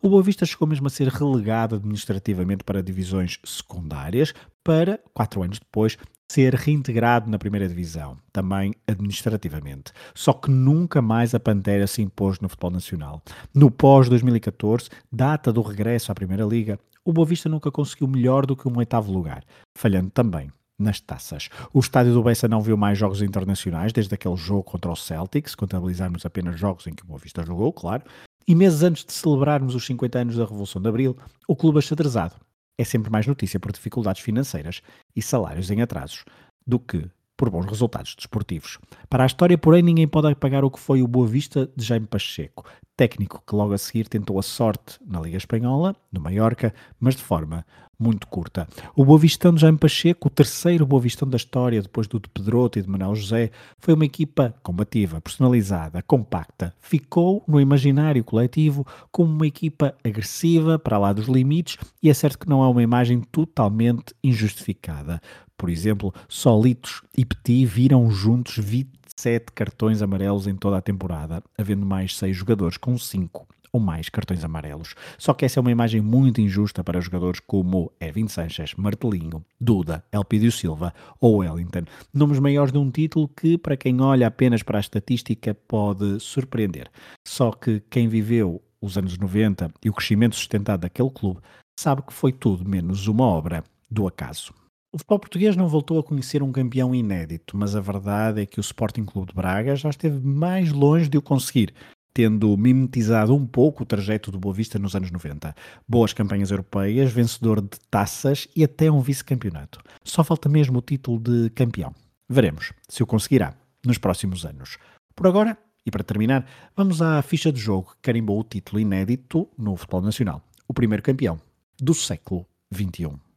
o 0.01 0.09
Boa 0.09 0.23
Vista 0.23 0.45
chegou 0.45 0.67
mesmo 0.67 0.87
a 0.87 0.89
ser 0.89 1.07
relegado 1.09 1.75
administrativamente 1.75 2.63
para 2.63 2.81
divisões 2.81 3.37
secundárias, 3.43 4.33
para, 4.63 4.99
quatro 5.13 5.43
anos 5.43 5.59
depois, 5.59 5.95
ser 6.27 6.55
reintegrado 6.55 7.29
na 7.29 7.37
primeira 7.37 7.67
divisão, 7.67 8.17
também 8.31 8.73
administrativamente. 8.87 9.91
Só 10.15 10.33
que 10.33 10.49
nunca 10.49 11.01
mais 11.01 11.35
a 11.35 11.39
Pantera 11.39 11.87
se 11.87 12.01
impôs 12.01 12.39
no 12.39 12.49
futebol 12.49 12.71
nacional. 12.71 13.21
No 13.53 13.69
pós-2014, 13.69 14.89
data 15.11 15.53
do 15.53 15.61
regresso 15.61 16.11
à 16.11 16.15
Primeira 16.15 16.43
Liga, 16.43 16.79
o 17.05 17.13
Boa 17.13 17.27
Vista 17.27 17.49
nunca 17.49 17.71
conseguiu 17.71 18.07
melhor 18.07 18.45
do 18.45 18.55
que 18.55 18.67
um 18.67 18.77
oitavo 18.77 19.11
lugar, 19.11 19.43
falhando 19.75 20.09
também 20.09 20.51
nas 20.79 20.99
taças. 20.99 21.49
O 21.73 21.79
estádio 21.79 22.13
do 22.13 22.23
Bessa 22.23 22.47
não 22.47 22.61
viu 22.61 22.77
mais 22.77 22.97
jogos 22.97 23.21
internacionais 23.21 23.91
desde 23.91 24.13
aquele 24.13 24.37
jogo 24.37 24.63
contra 24.63 24.91
o 24.91 24.95
Celtic, 24.95 25.49
se 25.49 25.57
contabilizarmos 25.57 26.25
apenas 26.25 26.59
jogos 26.59 26.87
em 26.87 26.93
que 26.93 27.03
o 27.03 27.05
Boa 27.05 27.19
Vista 27.19 27.43
jogou, 27.43 27.73
claro. 27.73 28.03
E 28.47 28.55
meses 28.55 28.81
antes 28.81 29.05
de 29.05 29.13
celebrarmos 29.13 29.75
os 29.75 29.85
50 29.85 30.19
anos 30.19 30.35
da 30.37 30.45
Revolução 30.45 30.81
de 30.81 30.87
Abril, 30.87 31.17
o 31.47 31.55
clube 31.55 31.77
achadrezado 31.79 32.35
é 32.79 32.83
sempre 32.85 33.11
mais 33.11 33.27
notícia 33.27 33.59
por 33.59 33.73
dificuldades 33.73 34.21
financeiras 34.21 34.81
e 35.13 35.21
salários 35.21 35.69
em 35.69 35.81
atrasos 35.81 36.23
do 36.65 36.79
que 36.79 37.05
por 37.35 37.49
bons 37.49 37.65
resultados 37.65 38.15
desportivos. 38.15 38.79
Para 39.09 39.23
a 39.23 39.27
história, 39.27 39.57
porém, 39.57 39.83
ninguém 39.83 40.07
pode 40.07 40.27
apagar 40.27 40.63
o 40.63 40.71
que 40.71 40.79
foi 40.79 41.01
o 41.01 41.07
Boa 41.07 41.27
Vista 41.27 41.69
de 41.75 41.85
Jaime 41.85 42.07
Pacheco, 42.07 42.65
técnico 42.95 43.43
que 43.45 43.55
logo 43.55 43.73
a 43.73 43.77
seguir 43.77 44.07
tentou 44.07 44.39
a 44.39 44.41
sorte 44.41 44.97
na 45.05 45.19
Liga 45.19 45.37
Espanhola, 45.37 45.95
no 46.11 46.21
Mallorca, 46.21 46.73
mas 46.99 47.15
de 47.15 47.23
forma 47.23 47.65
muito 47.99 48.25
curta. 48.27 48.67
O 48.95 49.03
Boavistão 49.03 49.53
de 49.53 49.61
Jaime 49.61 49.77
Pacheco, 49.77 50.29
o 50.29 50.31
terceiro 50.31 50.85
Boavistão 50.85 51.27
da 51.27 51.35
história, 51.35 51.81
depois 51.81 52.07
do 52.07 52.19
de 52.19 52.29
Pedroto 52.29 52.79
e 52.79 52.81
de 52.81 52.89
Manuel 52.89 53.13
José, 53.13 53.51
foi 53.77 53.93
uma 53.93 54.05
equipa 54.05 54.55
combativa, 54.63 55.19
personalizada, 55.19 56.01
compacta. 56.01 56.73
Ficou 56.79 57.43
no 57.45 57.59
imaginário 57.59 58.23
coletivo 58.23 58.87
como 59.11 59.31
uma 59.31 59.45
equipa 59.45 59.93
agressiva, 60.03 60.79
para 60.79 60.97
lá 60.97 61.11
dos 61.11 61.27
limites, 61.27 61.77
e 62.01 62.09
é 62.09 62.13
certo 62.13 62.39
que 62.39 62.49
não 62.49 62.63
é 62.63 62.67
uma 62.67 62.81
imagem 62.81 63.19
totalmente 63.19 64.13
injustificada. 64.23 65.21
Por 65.57 65.69
exemplo, 65.69 66.13
Solitos 66.29 67.01
e 67.17 67.25
Petit 67.25 67.65
viram 67.65 68.09
juntos 68.09 68.57
27 68.57 69.51
cartões 69.53 70.01
amarelos 70.01 70.47
em 70.47 70.55
toda 70.55 70.77
a 70.77 70.81
temporada, 70.81 71.43
havendo 71.57 71.85
mais 71.85 72.15
6 72.15 72.37
jogadores 72.37 72.77
com 72.77 72.97
5 72.97 73.45
ou 73.71 73.79
mais 73.79 74.09
cartões 74.09 74.43
amarelos. 74.43 74.95
Só 75.17 75.33
que 75.33 75.45
essa 75.45 75.59
é 75.59 75.61
uma 75.61 75.71
imagem 75.71 76.01
muito 76.01 76.41
injusta 76.41 76.83
para 76.83 77.01
jogadores 77.01 77.39
como 77.39 77.91
Evin 77.99 78.27
Sanchez, 78.27 78.73
Martelinho, 78.75 79.43
Duda, 79.59 80.03
Elpidio 80.11 80.51
Silva 80.51 80.93
ou 81.19 81.37
Wellington. 81.37 81.83
Nomes 82.13 82.39
maiores 82.39 82.71
de 82.71 82.77
um 82.77 82.89
título 82.89 83.27
que, 83.27 83.57
para 83.57 83.77
quem 83.77 84.01
olha 84.01 84.27
apenas 84.27 84.63
para 84.63 84.77
a 84.77 84.81
estatística, 84.81 85.53
pode 85.53 86.19
surpreender. 86.19 86.89
Só 87.27 87.51
que 87.51 87.81
quem 87.89 88.07
viveu 88.07 88.61
os 88.81 88.97
anos 88.97 89.17
90 89.17 89.71
e 89.83 89.89
o 89.89 89.93
crescimento 89.93 90.35
sustentado 90.35 90.81
daquele 90.81 91.09
clube 91.09 91.41
sabe 91.79 92.01
que 92.01 92.13
foi 92.13 92.31
tudo 92.31 92.67
menos 92.67 93.07
uma 93.07 93.23
obra 93.23 93.63
do 93.89 94.07
acaso. 94.07 94.53
O 94.91 94.97
futebol 94.97 95.19
português 95.19 95.55
não 95.55 95.67
voltou 95.67 95.99
a 95.99 96.03
conhecer 96.03 96.41
um 96.41 96.51
campeão 96.51 96.95
inédito, 96.95 97.55
mas 97.55 97.75
a 97.75 97.79
verdade 97.79 98.41
é 98.41 98.45
que 98.45 98.59
o 98.59 98.61
Sporting 98.61 99.05
Clube 99.05 99.27
de 99.27 99.35
Braga 99.35 99.75
já 99.75 99.89
esteve 99.89 100.19
mais 100.19 100.71
longe 100.71 101.07
de 101.07 101.17
o 101.17 101.21
conseguir, 101.21 101.73
tendo 102.13 102.55
mimetizado 102.57 103.35
um 103.35 103.45
pouco 103.45 103.83
o 103.83 103.85
trajeto 103.85 104.31
do 104.31 104.39
Boa 104.39 104.53
Vista 104.53 104.79
nos 104.79 104.95
anos 104.95 105.11
90. 105.11 105.55
Boas 105.87 106.13
campanhas 106.13 106.51
europeias, 106.51 107.11
vencedor 107.11 107.61
de 107.61 107.79
taças 107.89 108.47
e 108.55 108.63
até 108.63 108.91
um 108.91 109.01
vice-campeonato. 109.01 109.79
Só 110.03 110.23
falta 110.23 110.49
mesmo 110.49 110.79
o 110.79 110.81
título 110.81 111.19
de 111.19 111.49
campeão. 111.51 111.93
Veremos 112.27 112.73
se 112.87 113.03
o 113.03 113.07
conseguirá 113.07 113.53
nos 113.85 113.97
próximos 113.97 114.45
anos. 114.45 114.77
Por 115.15 115.27
agora, 115.27 115.57
e 115.85 115.91
para 115.91 116.03
terminar, 116.03 116.45
vamos 116.75 117.01
à 117.01 117.21
ficha 117.21 117.51
de 117.51 117.59
jogo 117.59 117.91
que 117.91 118.01
carimbou 118.01 118.39
o 118.39 118.43
título 118.43 118.79
inédito 118.79 119.49
no 119.57 119.75
futebol 119.75 120.01
nacional. 120.01 120.41
O 120.67 120.73
primeiro 120.73 121.01
campeão 121.01 121.39
do 121.79 121.93
século 121.93 122.45
XXI. 122.73 123.28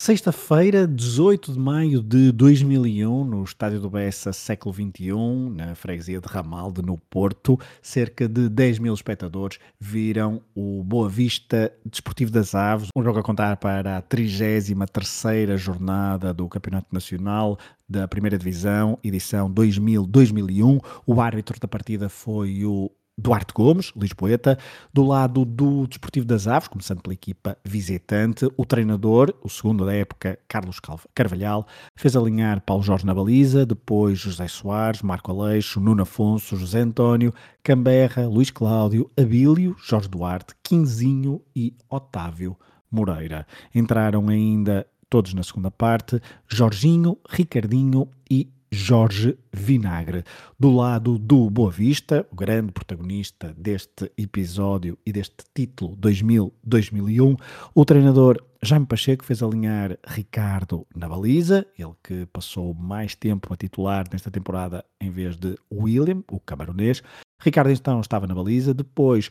Sexta-feira, 0.00 0.86
18 0.86 1.52
de 1.52 1.58
maio 1.58 2.00
de 2.00 2.30
2001, 2.30 3.24
no 3.24 3.42
estádio 3.42 3.80
do 3.80 3.90
Bessa, 3.90 4.32
século 4.32 4.72
XXI, 4.72 5.12
na 5.52 5.74
freguesia 5.74 6.20
de 6.20 6.28
Ramalde, 6.28 6.82
no 6.82 6.96
Porto, 6.96 7.58
cerca 7.82 8.28
de 8.28 8.48
10 8.48 8.78
mil 8.78 8.94
espectadores 8.94 9.58
viram 9.78 10.40
o 10.54 10.84
Boa 10.84 11.08
Vista 11.08 11.72
Desportivo 11.84 12.30
das 12.30 12.54
Aves, 12.54 12.90
um 12.94 13.02
jogo 13.02 13.18
a 13.18 13.24
contar 13.24 13.56
para 13.56 13.96
a 13.96 14.02
33ª 14.02 15.56
jornada 15.56 16.32
do 16.32 16.48
Campeonato 16.48 16.86
Nacional 16.92 17.58
da 17.88 18.06
Primeira 18.06 18.38
Divisão, 18.38 19.00
edição 19.02 19.52
2000-2001. 19.52 20.80
O 21.04 21.20
árbitro 21.20 21.58
da 21.58 21.66
partida 21.66 22.08
foi 22.08 22.64
o 22.64 22.88
Duarte 23.18 23.52
Gomes, 23.52 23.92
Lisboeta, 23.96 24.56
do 24.94 25.04
lado 25.04 25.44
do 25.44 25.88
Desportivo 25.88 26.24
das 26.24 26.46
Aves, 26.46 26.68
começando 26.68 27.02
pela 27.02 27.14
equipa 27.14 27.58
visitante, 27.64 28.48
o 28.56 28.64
treinador, 28.64 29.34
o 29.42 29.48
segundo 29.48 29.84
da 29.84 29.92
época, 29.92 30.38
Carlos 30.46 30.78
Carvalhal, 31.12 31.66
fez 31.96 32.14
alinhar 32.14 32.60
Paulo 32.60 32.84
Jorge 32.84 33.04
na 33.04 33.12
baliza, 33.12 33.66
depois 33.66 34.20
José 34.20 34.46
Soares, 34.46 35.02
Marco 35.02 35.32
Aleixo, 35.32 35.80
Nuno 35.80 36.02
Afonso, 36.02 36.56
José 36.56 36.78
António, 36.78 37.34
Camberra, 37.64 38.28
Luís 38.28 38.52
Cláudio, 38.52 39.10
Abílio, 39.18 39.74
Jorge 39.78 40.08
Duarte, 40.08 40.54
Quinzinho 40.62 41.42
e 41.56 41.74
Otávio 41.90 42.56
Moreira. 42.88 43.44
Entraram 43.74 44.28
ainda 44.28 44.86
todos 45.10 45.34
na 45.34 45.42
segunda 45.42 45.70
parte, 45.70 46.20
Jorginho, 46.46 47.18
Ricardinho 47.28 48.08
e 48.30 48.52
Jorge 48.70 49.38
Vinagre. 49.52 50.24
Do 50.58 50.70
lado 50.70 51.18
do 51.18 51.48
Boa 51.50 51.70
Vista, 51.70 52.26
o 52.30 52.36
grande 52.36 52.72
protagonista 52.72 53.54
deste 53.56 54.10
episódio 54.16 54.98
e 55.04 55.12
deste 55.12 55.44
título 55.54 55.96
2000-2001, 55.96 57.36
o 57.74 57.84
treinador 57.84 58.42
Jaime 58.62 58.86
Pacheco 58.86 59.24
fez 59.24 59.42
alinhar 59.42 59.96
Ricardo 60.06 60.86
na 60.94 61.08
baliza, 61.08 61.66
ele 61.78 61.92
que 62.02 62.26
passou 62.26 62.74
mais 62.74 63.14
tempo 63.14 63.52
a 63.52 63.56
titular 63.56 64.06
nesta 64.12 64.30
temporada 64.30 64.84
em 65.00 65.10
vez 65.10 65.36
de 65.36 65.56
William, 65.72 66.22
o 66.30 66.40
camaronês. 66.40 67.02
Ricardo 67.40 67.70
então 67.70 68.00
estava 68.00 68.26
na 68.26 68.34
baliza, 68.34 68.74
depois 68.74 69.30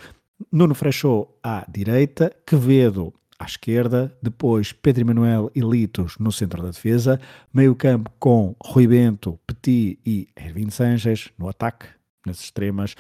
Nuno 0.52 0.74
Frechou 0.74 1.38
à 1.44 1.66
direita, 1.70 2.34
Quevedo 2.46 3.14
à 3.40 3.46
esquerda, 3.46 4.16
depois 4.22 4.74
Pedro 4.74 5.02
Emanuel 5.02 5.52
e 5.54 5.62
Litos 5.62 6.18
no 6.18 6.32
centro 6.32 6.62
da 6.62 6.70
defesa, 6.70 7.20
meio 7.54 7.76
campo 7.76 8.12
com 8.20 8.56
Rui 8.62 8.88
Bento, 8.88 9.40
Petit 9.46 10.00
e 10.06 10.28
Ervin 10.36 10.70
Sanches 10.70 11.30
no 11.38 11.48
ataque, 11.48 11.88
nas 12.26 12.40
extremas, 12.40 12.96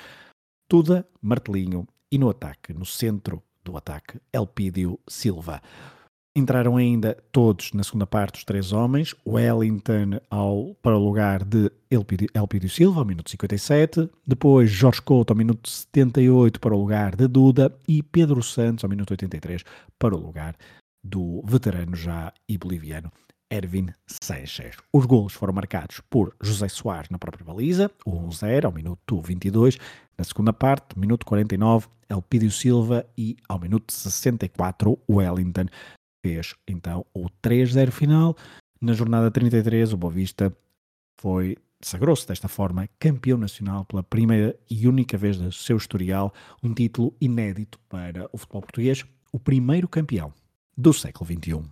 Tuda, 0.67 1.07
Martelinho 1.21 1.87
e 2.11 2.17
no 2.17 2.29
ataque, 2.29 2.73
no 2.73 2.85
centro 2.85 3.41
do 3.63 3.75
ataque, 3.75 4.19
Elpídio 4.31 4.99
Silva. 5.07 5.61
Entraram 6.37 6.77
ainda 6.77 7.17
todos 7.31 7.73
na 7.73 7.83
segunda 7.83 8.05
parte 8.05 8.37
os 8.37 8.43
três 8.43 8.71
homens, 8.71 9.15
Wellington 9.25 10.19
ao, 10.29 10.75
para 10.83 10.95
o 10.95 11.03
lugar 11.03 11.43
de 11.43 11.71
Elpidio, 11.89 12.69
Silva, 12.69 12.99
ao 12.99 13.05
minuto 13.05 13.31
57, 13.31 14.07
depois 14.23 14.69
Jorge 14.69 15.01
Couto 15.01 15.33
ao 15.33 15.37
minuto 15.37 15.67
78 15.67 16.59
para 16.59 16.75
o 16.75 16.79
lugar 16.79 17.15
de 17.15 17.27
Duda 17.27 17.75
e 17.87 18.03
Pedro 18.03 18.43
Santos 18.43 18.83
ao 18.83 18.89
minuto 18.91 19.09
83 19.09 19.63
para 19.97 20.15
o 20.15 20.19
lugar 20.19 20.55
do 21.03 21.41
veterano 21.43 21.95
já 21.95 22.31
e 22.47 22.55
boliviano 22.55 23.11
Ervin 23.49 23.87
Seixas. 24.05 24.75
Os 24.93 25.07
golos 25.07 25.33
foram 25.33 25.53
marcados 25.53 26.01
por 26.07 26.35
José 26.39 26.67
Soares 26.67 27.09
na 27.09 27.17
própria 27.17 27.45
baliza, 27.45 27.89
o 28.05 28.11
1-0 28.11 28.65
ao 28.65 28.71
minuto 28.71 29.19
22, 29.19 29.79
na 30.15 30.23
segunda 30.23 30.53
parte, 30.53 30.99
minuto 30.99 31.25
49, 31.25 31.87
Elpidio 32.07 32.51
Silva 32.51 33.05
e 33.17 33.35
ao 33.49 33.59
minuto 33.59 33.91
64, 33.91 34.99
Wellington 35.09 35.65
fez 36.25 36.55
então 36.67 37.05
o 37.13 37.27
3-0 37.43 37.91
final. 37.91 38.35
Na 38.81 38.93
jornada 38.93 39.31
33, 39.31 39.93
o 39.93 39.97
Boavista 39.97 40.55
foi 41.19 41.57
sagrou-se 41.81 42.27
desta 42.27 42.47
forma 42.47 42.89
campeão 42.99 43.37
nacional 43.37 43.85
pela 43.85 44.03
primeira 44.03 44.57
e 44.69 44.87
única 44.87 45.17
vez 45.17 45.37
do 45.37 45.51
seu 45.51 45.77
historial, 45.77 46.33
um 46.63 46.73
título 46.73 47.15
inédito 47.21 47.79
para 47.87 48.27
o 48.31 48.37
futebol 48.37 48.61
português 48.61 49.05
o 49.31 49.39
primeiro 49.39 49.87
campeão 49.87 50.33
do 50.75 50.93
século 50.93 51.29
XXI. 51.29 51.69